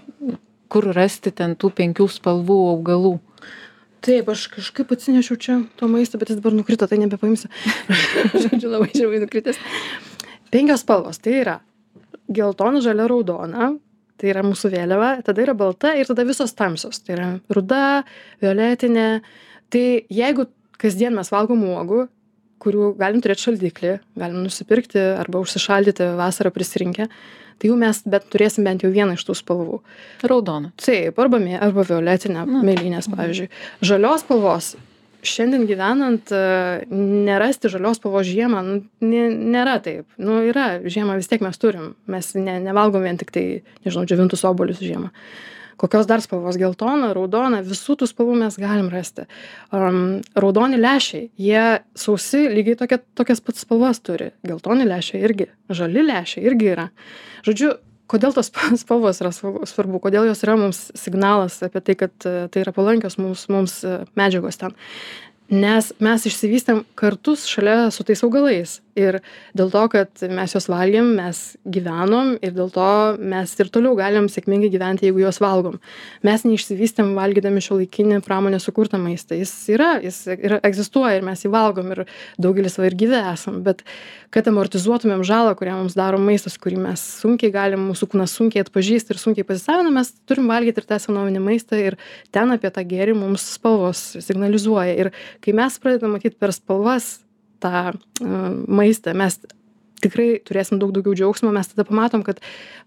[0.72, 3.18] kur rasti ten tų penkių spalvų augalų
[4.02, 7.52] Taip, aš kažkaip atsinešiau čia to maisto, bet jis dabar nukrito, tai nebepaimsiu.
[8.42, 9.60] Žodžiu, labai žemai nukritęs.
[10.50, 11.20] Penkios spalvos.
[11.22, 11.54] Tai yra
[12.34, 13.68] geltona, žalia, raudona.
[14.18, 15.12] Tai yra mūsų vėliava.
[15.28, 17.04] Tada yra balta ir tada visos tamsios.
[17.06, 18.02] Tai yra ruda,
[18.42, 19.06] violetinė.
[19.70, 20.48] Tai jeigu
[20.82, 22.08] kasdien mes valgom uogų,
[22.62, 27.08] kurių galim turėti šaldiklį, galim nusipirkti arba užsišaldyti vasarą prisirinkę,
[27.62, 29.82] tai jau mes bet turėsim bent jau vieną iš tų spalvų.
[30.28, 30.72] Raudona.
[30.82, 33.52] Taip, arba, mė, arba violetinė, mėlynės, pavyzdžiui.
[33.86, 34.74] Žalios spalvos.
[35.22, 36.88] Šiandien gyvenant, e,
[37.28, 40.08] nerasti žalios spalvos žiemą, nu, nėra taip.
[40.18, 41.92] Nu, yra, žiemą vis tiek mes turim.
[42.10, 43.46] Mes ne, nevalgom vien tik tai,
[43.86, 45.12] nežinau, džiovintus obolius žiemą.
[45.12, 46.60] Uh, kokios dar spalvos?
[46.62, 49.28] Geltona raudona visų tų spalvų mes galim rasti.
[49.74, 51.64] Um, raudoni lęšiai jie
[51.98, 54.32] sausi lygiai tokia tokias pat spalvas turi.
[54.48, 56.90] Geltoni lęšiai irgi žali lęšiai irgi yra.
[57.48, 57.74] Žodžiu
[58.12, 58.52] kodėl tos
[58.84, 63.48] spalvos yra svarbu kodėl jos yra mums signalas apie tai kad tai yra palankios mums
[63.52, 63.82] mums
[64.20, 64.78] medžiagos ten.
[65.52, 69.20] Nes mes išsivystėm kartu šalia su tais augalais ir
[69.58, 74.28] dėl to kad mes juos valgėm mes gyvenom ir dėl to mes ir toliau galim
[74.32, 75.80] sėkmingai gyventi jeigu juos valgom.
[76.28, 79.38] Mes neišsivystėm valgydami šiuolaikinį pramonės sukurtą maistą.
[79.40, 82.04] Jis yra jis yra egzistuoja ir mes jį valgom ir
[82.42, 83.62] daugelis va ir gyvi esam.
[83.66, 83.86] Bet
[84.34, 89.16] kad amortizuotumėm žalą kurią mums daro maistas kurį mes sunkiai galim mūsų kūnas sunkiai atpažįsta
[89.16, 92.00] ir sunkiai pasisavina mes turim valgyt ir tą senovinį maistą ir
[92.32, 94.96] ten apie tą gėrį mums spalvos signalizuoja.
[94.96, 95.12] Ir
[95.44, 97.20] kai mes pradedam matyt per spalvas
[97.62, 97.92] tą
[98.68, 99.40] maistą mes
[100.02, 102.42] tikrai turėsim daug daugiau džiaugsmo mes tada pamatom kad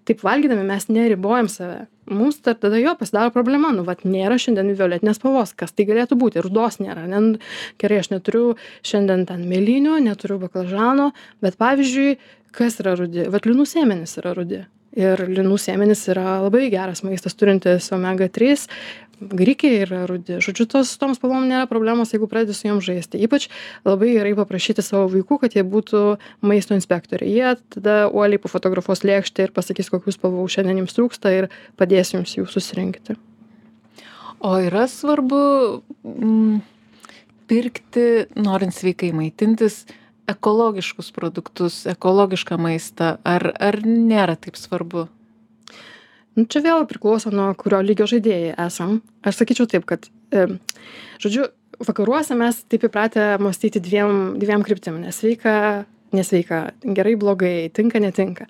[0.09, 1.85] taip valgydami mes neribojam save.
[2.11, 6.19] Mums ta tada jo pasidaro problema nu vat nėra šiandien violetinės spalvos kas tai galėtų
[6.21, 7.39] būti rudos nėra nu,
[7.81, 11.13] gerai aš neturiu šiandien ten mėlynių neturiu baklažano
[11.45, 12.19] bet pavyzdžiui
[12.55, 14.65] kas yra rudi vat linų sėmenys yra rudi.
[14.95, 18.69] Ir linų sėmenys yra labai geras maistas turintis omega trys
[19.21, 20.39] grikiai yra rudi.
[20.45, 23.21] Žodžiu tos tom spalvom nėra problemos jeigu pradedi su jom žaisti.
[23.27, 23.49] Ypač
[23.87, 26.03] labai gerai paprašyti savo vaikų kad jie būtų
[26.45, 27.33] maisto inspektoriai.
[27.35, 31.51] Jie tada uoliai pafotografuos lėkštę ir pasakys kokių spalvų šiandien jums trūksta ir
[31.81, 33.19] padės jums jų susirinkti.
[34.45, 35.43] O yra svarbu
[36.05, 36.57] mm,
[37.49, 39.85] pirkti norint sveikai maitintis
[40.29, 43.17] ekologiškus produktus ekologišką maistą.
[43.25, 45.09] Ar ar nėra taip svarbu
[46.37, 49.01] nu čia vėl priklauso nuo kurio lygio žaidėjai esam.
[49.25, 50.09] Aš sakyčiau taip kad
[51.23, 51.49] žodžiu
[51.85, 55.01] vakaruose mes taip įpratę mąstyti dviem dviem kryptim.
[55.03, 58.47] Nesveika nesveika gerai blogai tinka netinka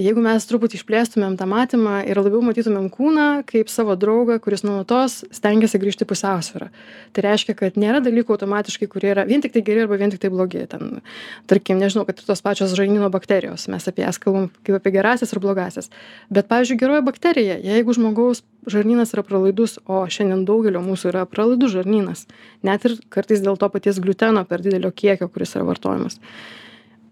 [0.00, 5.20] jeigu mes truputį išplėstumėm tą matymą ir labiau matytumėm kūną kaip savo draugą kuris nuolatos
[5.34, 6.68] stengiasi grįžt į pusiausvyrą.
[7.12, 10.64] Tai reiškia kad nėra dalykų automatiškai kurie yra vien tiktai geri arba vien tiktai blogi.
[10.70, 11.02] Ten
[11.50, 15.34] tarkim nežinau kad ir tos pačios žarnyno bakterijos mes apie jas kalbam kaip apie gerąsias
[15.34, 15.92] ir blogąsias.
[16.32, 21.74] Bet pavyzdžiui geroji bakterija jeigu žmogaus žarnynas yra pralaidus o šiandien daugelio mūsų yra pralaidus
[21.74, 22.26] žarnynas
[22.62, 26.20] net ir kartais dėl to paties gliuteno per didelio kiekio kuris yra vartojamas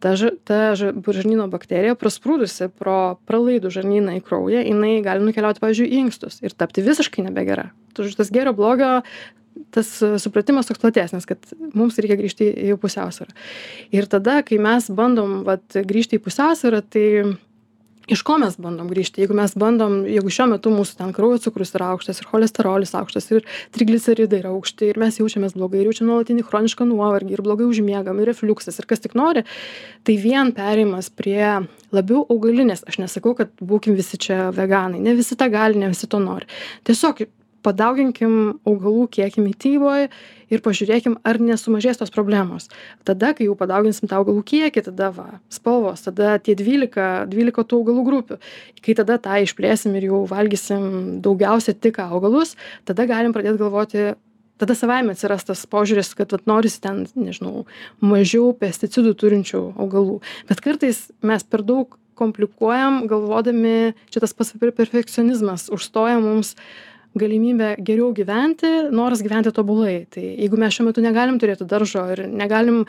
[0.01, 5.63] ta ž ta ž žarnyno bakterija prasprūdusi pro pralaidų žarnyną į kraują jinai gali nukeliauti
[5.63, 7.71] pavyzdžiui į inkstus ir tapti visiškai nebegera.
[7.99, 9.01] Žodžiu tas gėrio blogio
[9.75, 9.89] tas
[10.23, 13.35] supratimas toks platesnis kad mums reikia grįžti į pusiausvyrą.
[13.95, 17.07] Ir tada kai mes bandom vat grįžti į pusiausvyrą tai
[18.11, 19.23] iš ko mes bandom grįžti?
[19.23, 23.31] Jeigu mes bandom jeigu šiuo metu mūsų ten kraujo cukrus yra aukštas ir cholesterolis aukštas
[23.33, 23.47] ir
[23.77, 28.21] trigliceridai yra aukšti ir mes jaučiamės blogai ir jaučiam nuolatinį chronišką nuovargį ir blogai užmiegam
[28.21, 29.45] ir refliuksas ir kas tik nori
[30.07, 31.45] tai vien perėjimas prie
[31.95, 36.11] labiau augalinės aš nesakau kad būkim visi čia veganai ne visi tą gali ne visi
[36.11, 36.51] to nori.
[36.89, 37.25] Tiesiog
[37.65, 38.37] padauginkim
[38.69, 40.07] augalų kiekį mityboj
[40.51, 42.69] ir pažiūrėkim ar nesumažės tos problemos.
[43.07, 47.83] Tada kai jau padauginsim tą augalų kiekį tada va spalvos tada tie dvylika dvylika tų
[47.83, 48.41] augalų grupių.
[48.85, 52.57] Kai tada tą išplėsim ir jau valgysim daugiausia tik augalus
[52.89, 54.11] tada galim pradėt galvoti
[54.61, 57.65] tada savaime atsiras tas požiūris kad vat norisi ten nežinau
[58.05, 60.21] mažiau pesticidų turinčių augalų.
[60.51, 66.57] Bet kartais mes per daug komplikuojam galvodami čia tas pats perfekcionizmas užstoja mums
[67.19, 70.07] galimybę geriau gyventi noras gyventi tobulai.
[70.11, 72.85] Tai jeigu mes šiuo metu negalim turėti daržo ir negalim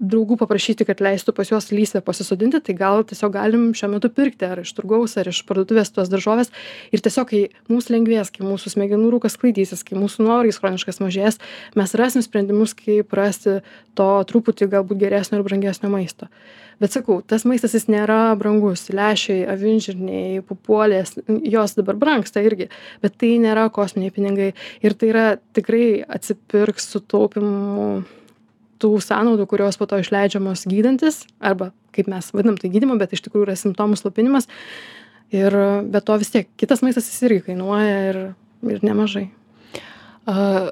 [0.00, 4.48] draugų paprašyti kad leistų pas juos lysvę pasisodinti tai gal tiesiog galim šiuo metu pirkti
[4.48, 6.52] ar iš turgaus ar iš parduotuvės tos daržoves
[6.92, 11.40] ir tiesiog kai mums lengvės kai mūsų smegenų rūkas sklaidysis kai mūsų nuovargis chroniškas mažės
[11.78, 13.60] mes rasim sprendimus kaip rasti
[13.96, 16.28] to truputį galbūt geresnio ir brangesnio maisto.
[16.80, 18.90] Bet sakau tas maistas jis nėra brangus.
[18.92, 22.68] Lęšiai avinžirniai papuolės jos dabar brangsta irgi
[23.04, 24.50] bet tai nėra kosminiai pinigai.
[24.84, 27.88] Ir tai yra tikrai atsipirks sutaupymu
[28.82, 33.24] tų sąnaudų kurios po to išleidžiamos gydantis arba kaip mes vadinam tai gydymu bet iš
[33.26, 34.50] tikrųjų yra simptomų slopinimas.
[35.34, 35.54] Ir
[35.90, 38.20] be to vis tiek kitas maistas jis irgi kainuoja ir
[38.66, 39.28] ir nemažai.
[40.26, 40.70] A,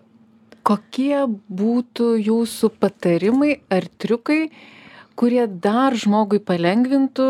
[0.67, 4.49] kokie būtų jūsų patarimai ar triukai
[5.19, 7.27] kurie dar žmogui palengvintų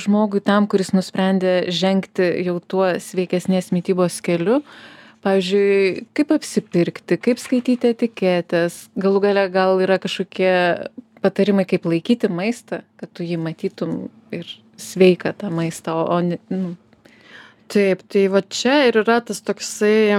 [0.00, 4.62] žmogui tam kuris nusprendė žengti jau tuo sveikesnės mitybos keliu
[5.26, 10.54] pavyzdžiui kaip apsipirkti kaip skaityti etiketes galų gale gal yra kažkokie
[11.24, 16.76] patarimai kaip laikyti maistą kad tu jį matytum ir sveiką tą maistą o ne nu.
[17.72, 20.14] Taip tai va čia ir yra tas toksai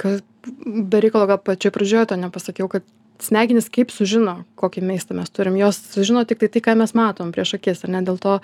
[0.00, 0.24] kad
[0.66, 2.86] be reikalo gal pačioj pradžioj to nepasakiau kad
[3.24, 5.56] smegenys kaip sužino kokį maistą mes turim.
[5.60, 8.02] Jos sužino tiktai tai ką mes matom prieš akis ar ne?
[8.06, 8.38] Dėl to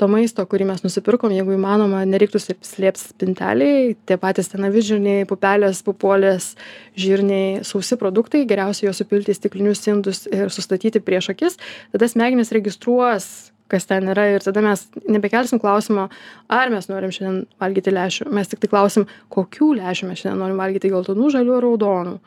[0.00, 5.84] to maisto kurį mes nusipirkom jeigu įmanoma nereiktų slėpt spintelėj tie patys ten avižirniai pupelės
[5.86, 6.52] papuolės
[6.98, 11.58] žirniai sausi produktai geriausia juos supilti į stiklinius indus ir sustatyti prieš akis.
[11.94, 16.08] Tada smegenys registruos kas ten yra ir tada mes nebekelsim klausimo
[16.52, 18.28] ar mes norim šiandien valgyti lęšių.
[18.36, 22.18] Mes tiktai klausim kokių lęšių mes šiandien norim valgyti geltonų žalių ar raudonų.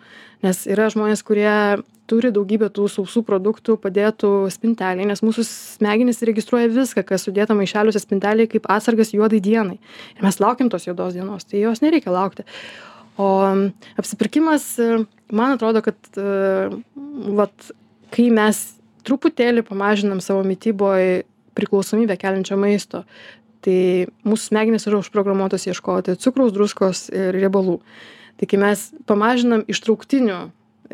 [0.46, 1.54] Nes yra žmonės kurie
[2.10, 8.02] turi daugybę tų sausų produktų padėtų spintelėj nes mūsų smegenys registruoja viską kas sudėta maišeliuose
[8.04, 9.80] spintelėj kaip atsargas juodai dienai.
[10.18, 12.46] Ir mes laukiam tos juodos dienos tai jos nereikia laukti.
[13.18, 13.30] O
[14.00, 14.76] apsipirkimas
[15.32, 15.98] man atrodo kad
[17.40, 17.72] vat
[18.16, 18.66] kai mes
[19.06, 21.24] truputėlį pamažinam savo mityboj
[21.56, 23.06] priklausomybę keliančio maisto
[23.66, 27.80] tai mūsų smegenys yra užprogramuotos ieškoti cukraus druskos ir riebalų.
[28.36, 30.40] Tai kai mes pamažinam ištrauktinių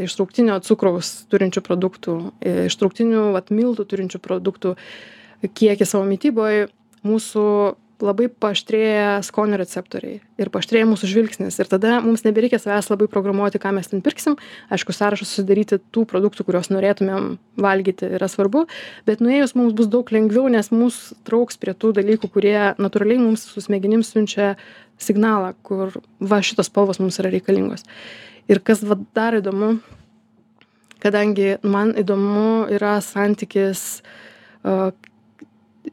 [0.07, 2.17] ištrauktinio cukraus turinčių produktų
[2.67, 4.75] ištrauktinių vat miltų turinčių produktų
[5.57, 6.67] kiekį savo mityboj
[7.07, 7.45] mūsų
[8.01, 11.57] labai paaštrėja skonio receptoriai ir paaštrėja mūsų žvilgsnis.
[11.61, 14.37] Ir tada mums nebereikia savęs labai programuoti ką mes ten pirksim.
[14.73, 18.65] Aišku sąrašą susidaryti tų produktų kuriuos norėtumėm valgyti yra svarbu.
[19.09, 23.45] Bet nuėjus mums bus daug lengviau nes mus trauks prie tų dalykų kurie natūraliai mums
[23.53, 24.55] su smegenim siunčia
[25.01, 27.85] signalą kur va šitos spalvos mums yra reikalingos
[28.49, 29.75] ir kas vat dar įdomu
[31.01, 34.01] kadangi man įdomu yra santykis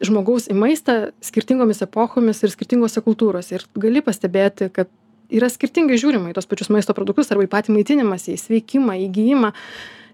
[0.05, 3.57] žmogaus į maistą skirtingomis epochomis ir skirtingose kultūrose.
[3.57, 4.91] Ir gali pastebėti kad
[5.33, 9.09] yra skirtingai žiūrima į tuos pačius maisto produktus arba į patį maitinimąsi į sveikimą į
[9.17, 9.53] gijimą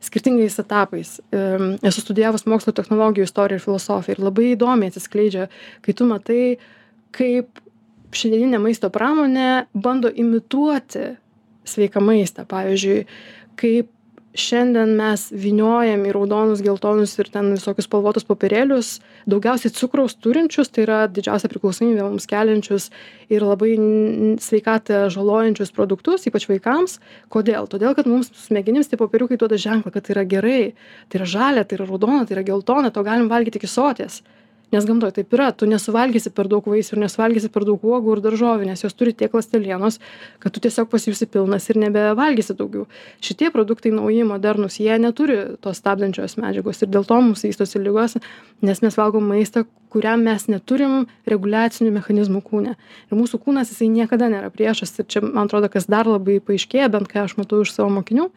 [0.05, 1.17] skirtingais etapais.
[1.33, 5.49] Esu studijavus mokslo technologijų istoriją ir filosofiją ir labai įdomiai atsiskleidžia
[5.85, 6.43] kai tu matai
[7.15, 7.63] kaip
[8.15, 11.15] šiandieninė maisto pramonė bando imituoti
[11.69, 12.47] sveiką maistą.
[12.49, 13.05] Pavyzdžiui
[13.61, 13.91] kaip
[14.35, 18.97] šiandien mes vyniojam į raudonus geltonus ir ten visokius spalvotus popierėlius
[19.31, 22.89] daugiausiai cukraus turinčius tai yra didžiausią priklausomybę mums keliančius
[23.31, 23.77] ir labai
[24.43, 26.99] sveikatą žalojančius produktus ypač vaikams.
[27.31, 27.71] Kodėl?
[27.71, 30.63] Todėl kad mums smegenims tie popieriukai duoda ženklą kad tai yra gerai.
[31.09, 34.25] Tai yra žalia tai yra raudona tai yra geltona to galim valgyt iki soties
[34.75, 38.23] nes gamtoj taip yra tu nesuvalgysi per daug vaisių ir nesuvalgysi per daug uogų ir
[38.25, 40.01] daržovių nes jos turi tiek ląstelienos
[40.43, 42.89] kad tu tiesiog pasijusi pilnas ir nebevalgysi daugiau.
[43.25, 48.19] Šitie produktai nauji modernūs jie neturi tos stabdančios medžiagos ir dėl to mums vystosi ligos
[48.65, 52.75] nes mes valgom maistą kuriam mes neturim reguliacinių mechanizmų kūne.
[53.11, 56.91] Ir mūsų kūnas jisai niekada nėra priešas ir čia man atrodo kas dar labai paaiškėja
[56.91, 58.31] bent ką aš matau iš savo mokinių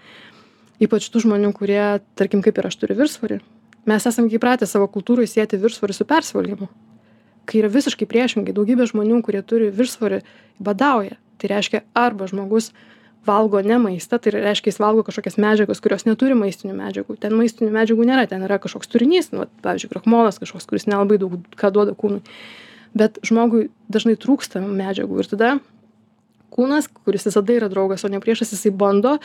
[0.83, 1.83] ypač tų žmonių kurie
[2.19, 3.41] tarkim kaip ir aš turiu viršsvorį
[3.87, 6.69] mes esam gi įpratę savo kultūroj sieti viršsvorį su persivalgymu
[7.47, 10.21] kai yra visiškai priešingai daugybė žmonių kurie turi viršsvorį
[10.63, 11.15] badauja.
[11.37, 12.71] Tai reiškia arba žmogus
[13.27, 17.17] valgo ne maistą tai reiškia jis valgo kažkokias medžiagas kurios neturi maistinių medžiagų.
[17.21, 21.37] Ten maistinių medžiagų nėra ten yra kažkoks turinys nu pavyzdžiui krakmolas kažkoks kuris nelabai daug
[21.59, 22.23] ką duoda kūnui.
[22.97, 25.51] Bet žmogui dažnai trūksta medžiagų ir tada
[26.53, 29.17] kūnas kuris visada yra draugas o ne priešas jisai bando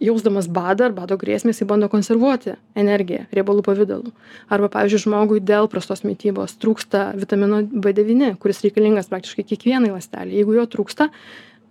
[0.00, 4.14] jausdamas badą ar bado grėsmę jisai bando konservuoti energiją riebalų pavidalu.
[4.48, 10.40] Arba pavyzdžiui žmogui dėl prastos mitybos trūksta vitamino b devyni kuris reikalingas praktiškai kiekvienai ląstelei.
[10.40, 11.10] Jeigu jo trūksta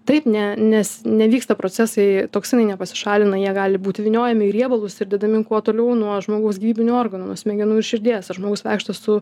[0.08, 5.44] taip ne nes nevyksta procesai toksinai nepasišalina jie gali būti vyniojami į riebalus ir dedami
[5.48, 8.30] kuo toliau nuo žmogaus gyvybinių organų nuo smegenų ir širdies.
[8.32, 9.20] Ar žmogus vaikšto su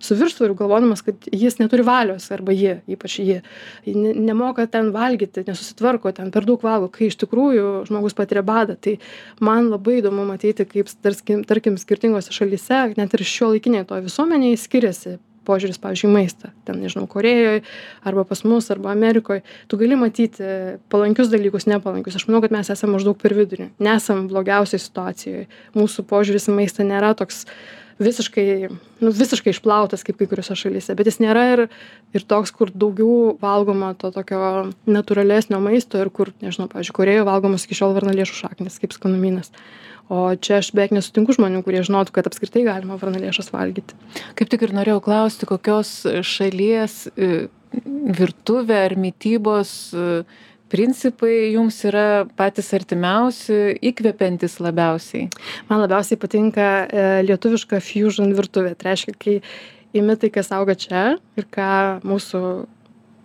[0.00, 3.40] su viršsvoriu galvodamas kad jis neturi valios arba ji ypač ji
[3.86, 8.78] ne nemoka ten valgyti nesusitvarko ten per daug valgo kai iš tikrųjų žmogus patiria badą
[8.80, 8.96] tai
[9.40, 15.18] man labai įdomu matyti kaip tarskim tarkim skirtingose šalyse net ir šiuolaikinėj toj visuomenėj skiriasi
[15.50, 17.60] požiūris pavyzdžiui į maistą ten nežinau korėjoj
[18.06, 20.46] arba pas mus arba amerikoj tu gali matyti
[20.92, 22.16] palankius dalykus nepalankius.
[22.20, 25.46] Aš manau kad mes esam maždaug per vidurį nesam blogiausioj situacijoj.
[25.76, 27.44] Mūsų požiūris į maistą nėra toks
[28.00, 28.46] visiškai
[29.04, 31.62] nu visiškai išplautas kaip kai kuriose šalyse bet jis nėra ir
[32.16, 37.68] ir toks kur daugiau valgoma to tokio natūralesnio maisto ir kur nežinau pavyzdžiui korėjoj valgomos
[37.68, 39.52] iki šiol varnalėšų šaknys kaip skanumynas.
[40.10, 43.94] O čia aš beveik nesutinku žmonių kurie žinotų kad apskritai galima varnalėšas valgyti.
[44.34, 45.92] Kaip tik ir norėjau klausti kokios
[46.26, 47.46] šalies e,
[48.18, 50.08] virtuvė ar mitybos e,
[50.70, 55.28] principai jums yra patys artimiausi įkvepiantys labiausiai?
[55.70, 58.76] Man labiausiai patinka e, lietuviška fusion virtuvė.
[58.78, 59.40] Tai reiškia kai
[59.96, 61.04] imi tai kas auga čia
[61.38, 61.72] ir ką
[62.06, 62.44] mūsų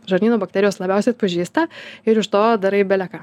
[0.09, 1.69] žarnyno bakterijos labiausiai atpažįsta
[2.09, 3.21] ir iš to darai bele ką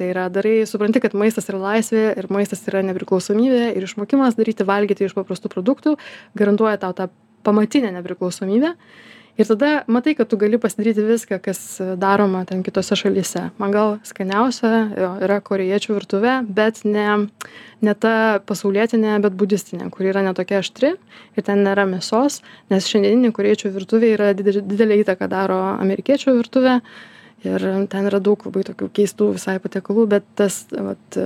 [0.00, 4.64] tai yra darai supranti kad maistas yra laisvė ir maistas yra nepriklausomybė ir išmokimas daryti
[4.64, 5.96] valgyti iš paprastų produktų
[6.40, 7.10] garantuoja tau tą
[7.44, 8.72] pamatinę nepriklausomybę
[9.40, 11.60] ir tada matai kad tu gali pasidaryti viską kas
[12.00, 13.46] daroma ten kitose šalyse.
[13.58, 17.06] Man gal skaniausia jo yra korėjiečių virtuvė bet ne
[17.80, 18.14] ne ta
[18.44, 20.92] pasaulietinė bet budistinė kuri yra ne tokia aštri
[21.36, 26.80] ir ten nėra mėsos nes šiandieninė korėjiečių virtuvė yra didelė didelę įtaką daro amerikiečių virtuvė.
[27.40, 31.16] Ir ten yra daug labai tokių keistų visai patiekalų bet tas vat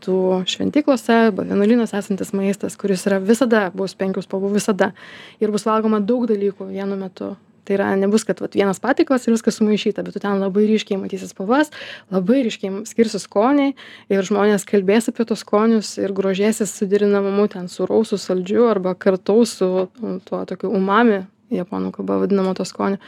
[0.00, 4.92] budistų šventyklose arba vienuolynuose esantis maistas kuris yra visada bus penkių spalvų visada.
[5.40, 7.36] Ir bus valgoma daug dalykų vienu metu.
[7.64, 10.98] Tai yra nebus kad vat vienas patiekalas ir viskas sumaišyta bet tu ten labai ryškiai
[10.98, 11.70] matysi spalvas
[12.10, 13.74] labai ryškiai skirsis skoniai
[14.08, 19.58] ir žmonės kalbės apie tuos skonius ir grožėsis suderinamumu ten sūraus su saldžiu arba kartaus
[19.60, 19.88] su
[20.24, 22.98] tuo tokiu umami japonų kalba vadinamo to skonio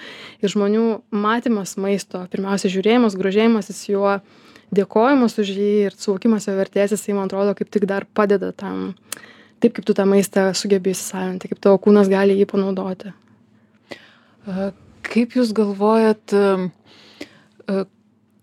[0.42, 4.20] ir žmonių matymas maisto pirmiausia žiūrėjimas grožėjimasis juo
[4.74, 8.92] dėkojimas už jį ir suvokimas jo vertės jisai man atrodo kaip tik dar padeda tam
[9.62, 13.12] taip kaip tu tą maistą sugebi įsisavinti kaip tavo kūnas gali jį panaudoti.
[15.06, 16.34] Kaip jūs galvojat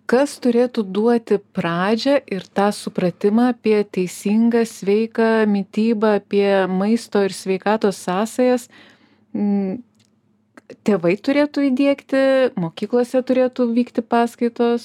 [0.09, 7.99] kas turėtų duoti pradžią ir tą supratimą apie teisingą sveiką mitybą apie maisto ir sveikatos
[8.07, 8.69] sąsajas?
[10.85, 12.23] Tėvai turėtų įdiegti
[12.57, 14.83] mokyklose turėtų vykti paskaitos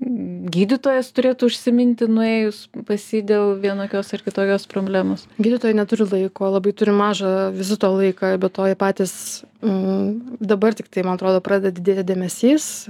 [0.00, 5.26] gydytojas turėtų užsiminti nuėjus pas jį dėl vienokios ar kitokios problemos?
[5.36, 9.12] Gydytojai neturi laiko labai turi mažą vizito laiką be to jie patys
[9.60, 12.88] mm, dabar tiktai man atrodo pradeda didėti dėmesys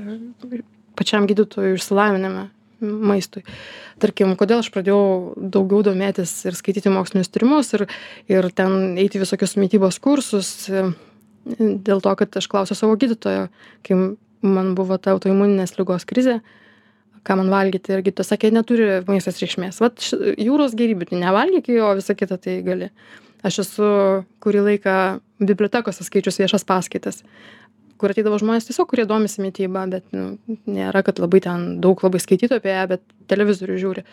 [0.99, 2.47] pačiam gydytojų išsilavinime
[2.81, 3.43] maistui.
[4.01, 7.89] Tarkim kodėl aš pradėjau daugiau domėtis ir skaityti mokslinius tyrimus ir
[8.31, 10.71] ir ten eiti visokius mitybos kursus
[11.51, 13.49] dėl to kad aš klausiau savo gydytojo
[13.83, 14.01] kai
[14.41, 16.39] man buvo ta autoimuninės ligos krizė
[17.27, 19.81] ką man valgyti ir gydytojas sakė neturi maistas reikšmės.
[19.83, 20.05] Vat
[20.41, 22.91] jūros gėrybių tai nevalgyk o visa kita tai gali.
[23.47, 23.91] Aš esu
[24.45, 24.95] kurį laiką
[25.41, 27.23] bibliotekose skaičius viešas paskaitas
[28.01, 32.21] kur ateidavo žmonės tiesiog kurie domisi mityba bet nu nėra kad labai ten daug labai
[32.23, 34.05] skaitytų apie ją bet televizorių žiūri.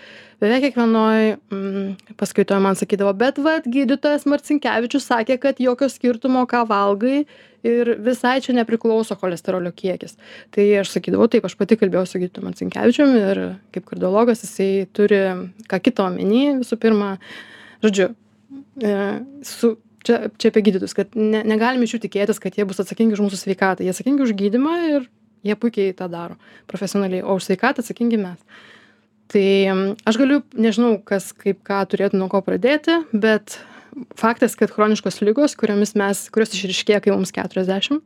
[0.44, 6.66] Beveik kiekvienoj mm, paskaitoj man sakydavo bet vat gydytojas marcinkevičius sakė kad jokio skirtumo ką
[6.70, 7.24] valgai
[7.68, 10.18] ir visai čia nepriklauso cholesterolio kiekis.
[10.54, 13.44] Tai aš sakydavau taip aš pati kalbėjau su gydytoju marcinkevičium ir
[13.76, 15.24] kaip kardiologas jisai turi
[15.72, 16.60] ką kita omeny.
[16.62, 17.16] Visų pirma
[17.86, 18.12] žodžiu
[18.84, 18.96] e,
[19.48, 19.76] su
[20.08, 23.26] čia čia apie gydytojus kad ne negalim iš jų tikėtis kad jie bus atsakingi už
[23.28, 23.86] mūsų sveikatą.
[23.86, 25.08] Jie atsakingi už gydymą ir
[25.46, 26.38] jie puikiai tą daro
[26.72, 28.42] profesionaliai o už sveikatą atsakingi mes.
[29.28, 29.48] Tai
[30.08, 33.60] aš galiu nežinau kas kaip ką turėtų nuo ko pradėti bet
[34.16, 38.04] faktas kad chroniškos ligos kuriomis mes kurios išryškėja kai mums keturiasdešimt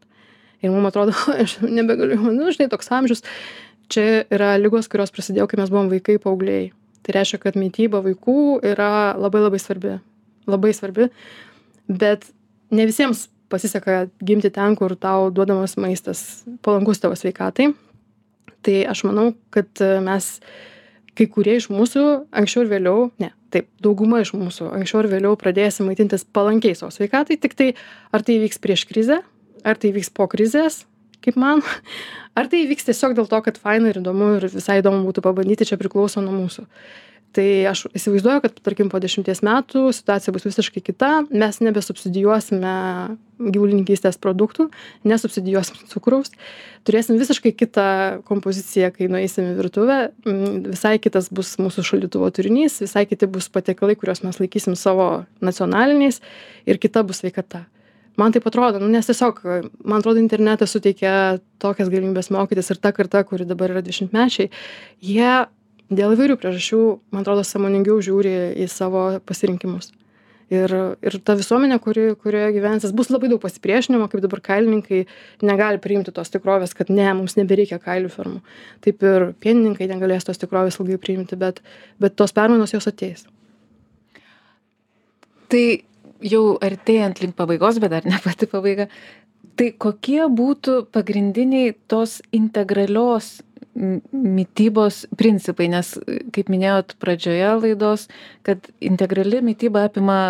[0.62, 3.26] ir mum atrodo aš nebegaliu nu žinai toks amžius
[3.92, 6.72] čia yra ligos kurios prasidėjo kai mes buvom vaikai paaugliai.
[7.02, 9.96] Tai reiškia kad mityba vaikų yra labai labai svarbi.
[10.50, 11.10] Labai svarbi
[11.88, 12.28] bet
[12.72, 17.72] ne visiems pasiseka gimti ten, kur tau duodamas maistas palankus tavo sveikatai.
[18.62, 20.38] Tai aš manau, kad mes
[21.18, 25.36] kai kurie iš mūsų anksčiau ir vėliau, ne, taip, dauguma iš mūsų anksčiau ir vėliau
[25.40, 27.74] pradėsim maitintis palankiai savo sveikatai, tik tai
[28.16, 29.20] ar tai vyks prieš krizę,
[29.68, 30.86] ar tai vyks po krizės,
[31.26, 31.64] kaip man,
[32.40, 35.68] ar tai vyks tiesiog dėl to, kad faina ir įdomu ir visai įdomu būtų pabandyti,
[35.68, 36.66] čia priklauso nuo mūsų
[37.36, 41.12] tai aš įsivaizduoju kad tarkim po dešimties metų situacija bus visiškai kita.
[41.32, 42.74] Mes nebesubsidijuosime
[43.42, 44.68] gyvulininkystės produktų
[45.08, 46.32] nesubsidijuosim cukraus.
[46.88, 47.88] Turėsim visiškai kitą
[48.28, 50.00] kompoziciją kai nueisim į virtuvę.
[50.26, 55.24] Mm, visai kitas bus mūsų šaldytuvo turinys visai kiti bus patiekalai kuriuos mes laikysim savo
[55.42, 56.22] nacionaliniais
[56.68, 57.66] ir kita bus sveikata.
[58.20, 59.40] Man taip atrodo nu nes tiesiog
[59.88, 64.52] man atrodo internetas suteikia tokias galimybes mokytis ir ta karta kuri dabar yra dvidešimtmečiai
[65.00, 65.32] jie
[65.92, 66.82] dėl įvairių priežasčių
[67.12, 68.32] man atrodo sąmoningiau žiūri
[68.64, 69.92] į savo pasirinkimus.
[70.52, 75.06] Ir ir ta visuomenė kuri kurioje gyvensis bus labai daug pasipriešinimo kaip dabar kailininkai
[75.48, 78.42] negali priimti tos tikrovės kad ne mums nebereikia kailių fermų.
[78.84, 81.62] Taip ir pienininkai negalės tos tikrovės ilgai priimti bet
[82.04, 83.24] bet tos permainos jos ateis.
[85.52, 85.64] Tai
[86.34, 88.90] jau artėjant link pabaigos bet dar ne pati pabaiga.
[89.56, 93.38] Tai kokie būtų pagrindiniai tos integralios
[93.76, 95.94] mitybos principai, nes,
[96.36, 98.08] kaip minėjot pradžioje laidos,
[98.48, 100.22] kad integrali mityba apima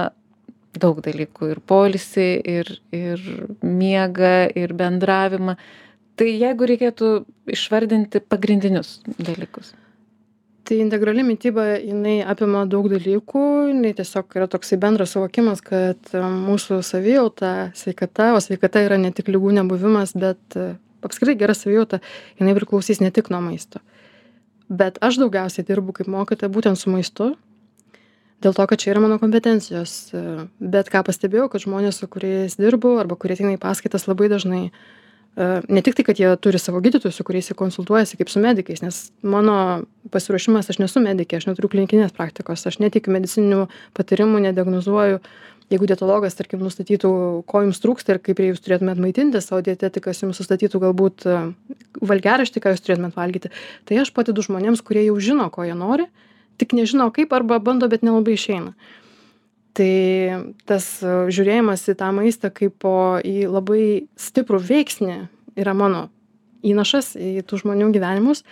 [0.80, 3.24] daug dalykų ir polisį, ir, ir
[3.66, 5.58] miegą, ir bendravimą.
[6.20, 7.12] Tai jeigu reikėtų
[7.52, 9.74] išvardinti pagrindinius dalykus.
[10.68, 16.80] Tai integrali mytyba, jinai apima daug dalykų, jinai tiesiog yra toksai bendras suvokimas, kad mūsų
[16.86, 20.60] savijauta, sveikata, o sveikata yra ne tik lygų nebuvimas, bet
[21.06, 22.02] apskritai gera savijauta
[22.40, 23.82] jinai priklausys ne tik nuo maisto.
[24.72, 27.34] Bet aš daugiausiai dirbu kaip mokytoja būtent su maistu
[28.42, 30.14] dėl to kad čia yra mano kompetencijos.
[30.60, 34.64] Bet ką pastebėjau kad žmonės su kuriais dirbu arba kurie ateina į paskaitas labai dažnai
[34.68, 34.72] e,
[35.36, 38.82] ne tik tai kad jie turi savo gydytojus su kuriais jie konsultuojasi kaip su medikais
[38.84, 43.68] nes mano pasiruošimas aš nesu medikė aš neturiu klinikinės praktikos aš neteikiu medicininių
[43.98, 45.22] patarimų nediagnozuoju.
[45.72, 47.10] Jeigu dietologas tarkim nustatytų
[47.48, 51.38] ko jums trūksta ir kaip jūs turėtumėt maitintis o dietetikas jums sustatytų galbūt e,
[52.04, 53.54] valgiaraštį ką jūs turėtumėt valgyti
[53.88, 56.10] tai aš padedu žmonėms kurie jau žino ko jie nori
[56.60, 58.76] tik nežino kaip arba bando bet nelabai išeina
[59.78, 63.84] tai tas e, žiūrėjimas į tą maistą kaipo į labai
[64.20, 65.18] stiprų veiksnį
[65.60, 66.08] yra mano
[66.66, 68.44] įnašas į tų žmonių gyvenimus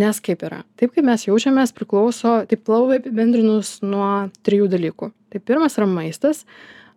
[0.00, 0.62] nes kaip yra?
[0.80, 5.10] Taip kaip mes jaučiamės priklauso taip labai apibendrinus nuo trijų dalykų.
[5.30, 6.44] Tai pirmas yra maistas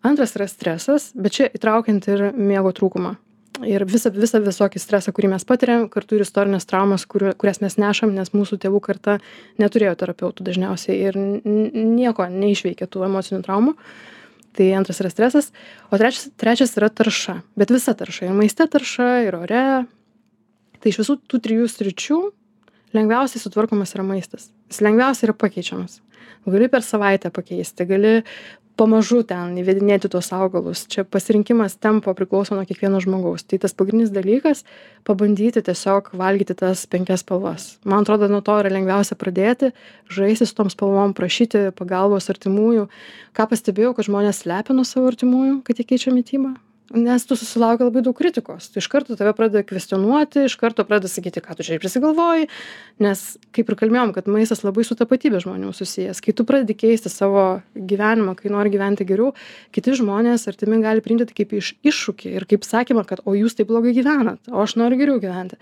[0.05, 3.17] antras yra stresas bet čia įtraukiant ir miego trūkumą
[3.65, 7.77] ir visą visą visokį stresą kurį mes patiriam kartu ir istorines traumas kurių kurias mes
[7.81, 9.17] nešam nes mūsų tėvų karta
[9.61, 13.75] neturėjo terapeutų dažniausiai ir nieko neišveikė tų emocinių traumų.
[14.57, 15.51] Tai antras yra stresas.
[15.93, 17.41] O trečias trečias yra tarša.
[17.59, 18.25] Bet visa tarša.
[18.25, 19.65] Ir maiste tarša ir ore.
[20.81, 22.17] Tai iš visų tų trijų sričių
[22.97, 24.49] lengviausiai sutvarkomas yra maistas.
[24.71, 25.99] Jis lengviausiai yra pakeičiamas.
[26.47, 28.13] Gali per savaitę pakeisti gali
[28.77, 30.85] pamažu ten įvedinėti tuos augalus.
[30.91, 33.45] Čia pasirinkimas tempo priklauso nuo kiekvieno žmogaus.
[33.47, 34.63] Tai tas pagrindinis dalykas
[35.07, 37.67] pabandyti tiesiog valgyti tas penkias spalvas.
[37.87, 39.73] Man atrodo nuo to yra lengviausia pradėti
[40.13, 42.87] žaisti su tom spalvom prašyti pagalbos artimųjų.
[43.33, 46.55] Ką pastebėjau kad žmonės slepia nuo savo artimųjų kad jie keičia mitybą
[46.95, 48.69] nes tu susilauki labai daug kritikos.
[48.79, 52.47] Iš karto tave pradeda kvestionuoti iš karto pradeda sakyti ką tu čia prisigalvojai
[53.03, 53.23] nes
[53.55, 56.21] kaip ir kalbėjom kad maistas labai su tapatybe žmonių susijęs.
[56.23, 59.33] Kai tu pradedi keisti savo gyvenimą kai nori gyventi geriau
[59.75, 63.59] kiti žmonės artimi gali priimti tai kaip iš iššūkį ir kaip sakymą kad o jūs
[63.59, 65.59] taip blogai gyvenat o aš noriu geriau gyventi.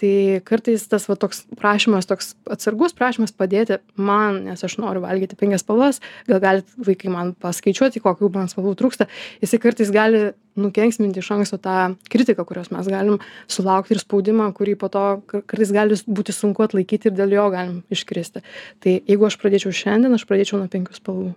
[0.00, 5.36] Tai kartais tas va toks prašymas toks atsargus prašymas padėti man nes aš noriu valgyti
[5.36, 6.00] penkias spalvas
[6.30, 9.10] gal galit vaikai man paskaičiuoti kokių man spalvų trūksta
[9.44, 14.76] jisai kartais gali nukenksminti iš anksto tą kritiką kurios mes galim sulaukti ir spaudimą kurį
[14.80, 18.44] po to kartais gali būti sunku atlaikyti ir dėl jo galim iškristi
[18.82, 21.32] tai jeigu aš pradėčiau šiandien aš pradėčiau nuo penkių spalvų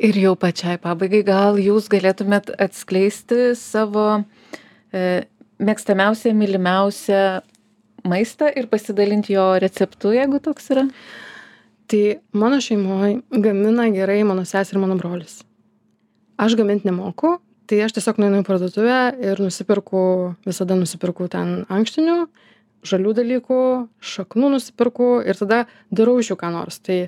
[0.00, 4.06] ir jau pačiai pabaigai gal jūs galėtumėt atskleisti savo
[4.92, 5.24] e,
[5.60, 7.24] mėgstamiausią mylimiausią
[8.08, 10.86] maistą ir pasidalinti jo receptu, jeigu toks yra?
[11.90, 12.02] Tai
[12.32, 15.40] mano šeimoje gamina gerai mano sesė ir mano brolis.
[16.40, 17.36] Aš gaminti nemoku,
[17.70, 20.00] tai aš tiesiog nueinu į parduotuvę ir nusiperku,
[20.42, 22.16] visada nusiperku ten ankštinių,
[22.90, 23.60] žalių dalykų,
[24.02, 25.60] šaknų nusiperku ir tada
[25.94, 26.80] darau iš jų ką nors.
[26.82, 26.98] Tai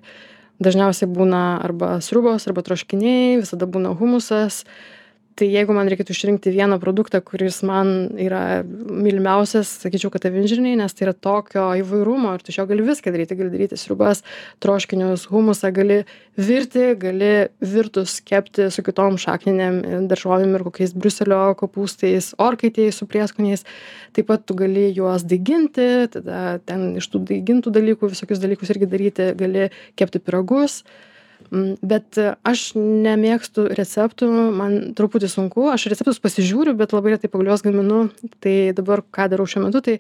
[0.63, 4.63] dažniausiai būna arba sriubos, arba troškiniai, visada būna humusas,
[5.39, 10.95] tai jeigu man reikėtų išrinkti vieną produktą kuris man yra mylimiausias sakyčiau kad avinžirniai nes
[10.97, 13.37] tai yra tokio įvairumo ir tu iš jo gali viską daryti.
[13.39, 14.23] Gali daryti sriubas
[14.63, 16.03] troškinius humusą gali
[16.37, 17.31] virti gali
[17.61, 23.65] virtus kepti su kitom šakninėm daržovėm ir kokiais briuselio kopūstais orkaitėj su prieskoniais.
[24.13, 28.91] Taip pat tu gali juos daiginti tada ten iš tų daigintų dalykų visokius dalykus irgi
[28.91, 30.83] daryti gali kepti pyragus
[31.53, 37.53] bet e, aš nemėgstu receptų, man truputį sunku, aš receptus pasižiūriu, bet labai retai pagal
[37.53, 38.07] juos gaminu.
[38.43, 39.99] Tai dabar ką darau šiuo metu, tai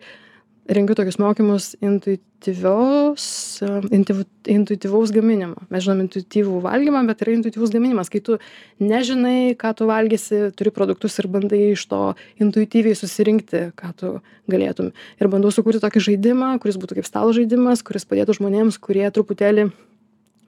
[0.72, 3.26] rengiu tokius mokymus intuityvios,
[3.66, 4.24] e, intuityv,
[4.54, 5.60] intuityvaus gaminimo.
[5.74, 8.40] Mes žinom intuityvų valgymą, bet yra intuityvus gaminimas, kai tu
[8.80, 12.02] nežinai, ką tu valgysi, turi produktus ir bandai iš to
[12.40, 14.16] intuityviai susirinkti, ką tu
[14.48, 14.94] galėtum.
[15.20, 19.72] Ir bandau sukurti tokį žaidimą, kuris būtų kaip stalo žaidimas, kuris padėtų žmonėms, kurie truputėlį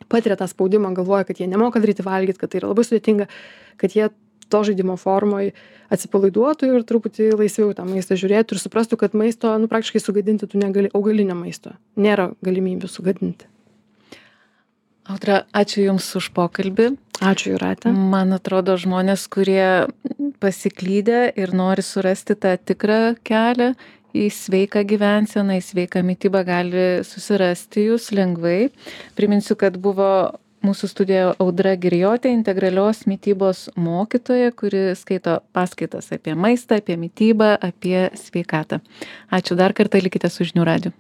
[0.09, 3.29] patiria tą spaudimą galvoja kad jie nemoka daryti valgyt kad tai yra labai sudėtinga
[3.81, 4.11] kad jie
[4.53, 5.53] to žaidimo formoj
[5.95, 10.61] atsipalaiduotų ir truputį laisviau tą maistą žiūrėtų ir suprastų kad maisto nu praktiškai sugadinti tu
[10.61, 13.49] negali augalinio maisto nėra galimybių sugadinti.
[15.05, 16.95] Audra ačiū jums už pokalbį.
[17.21, 17.91] Ačiū jūrate.
[17.93, 19.85] Man atrodo žmonės kurie
[20.41, 23.75] pasiklydę ir nori surasti tą tikrą kelią
[24.15, 28.71] į sveiką gyvenseną, į sveiką mytybą gali susirasti jūs lengvai.
[29.19, 30.11] Priminsiu, kad buvo
[30.65, 38.09] mūsų studijoje Audra Girijotė, integralios mytybos mokytoja, kuri skaito paskaitas apie maistą, apie mytybą, apie
[38.19, 38.81] sveikatą.
[39.35, 40.93] Ačiū dar kartą, likite su žinių radiju.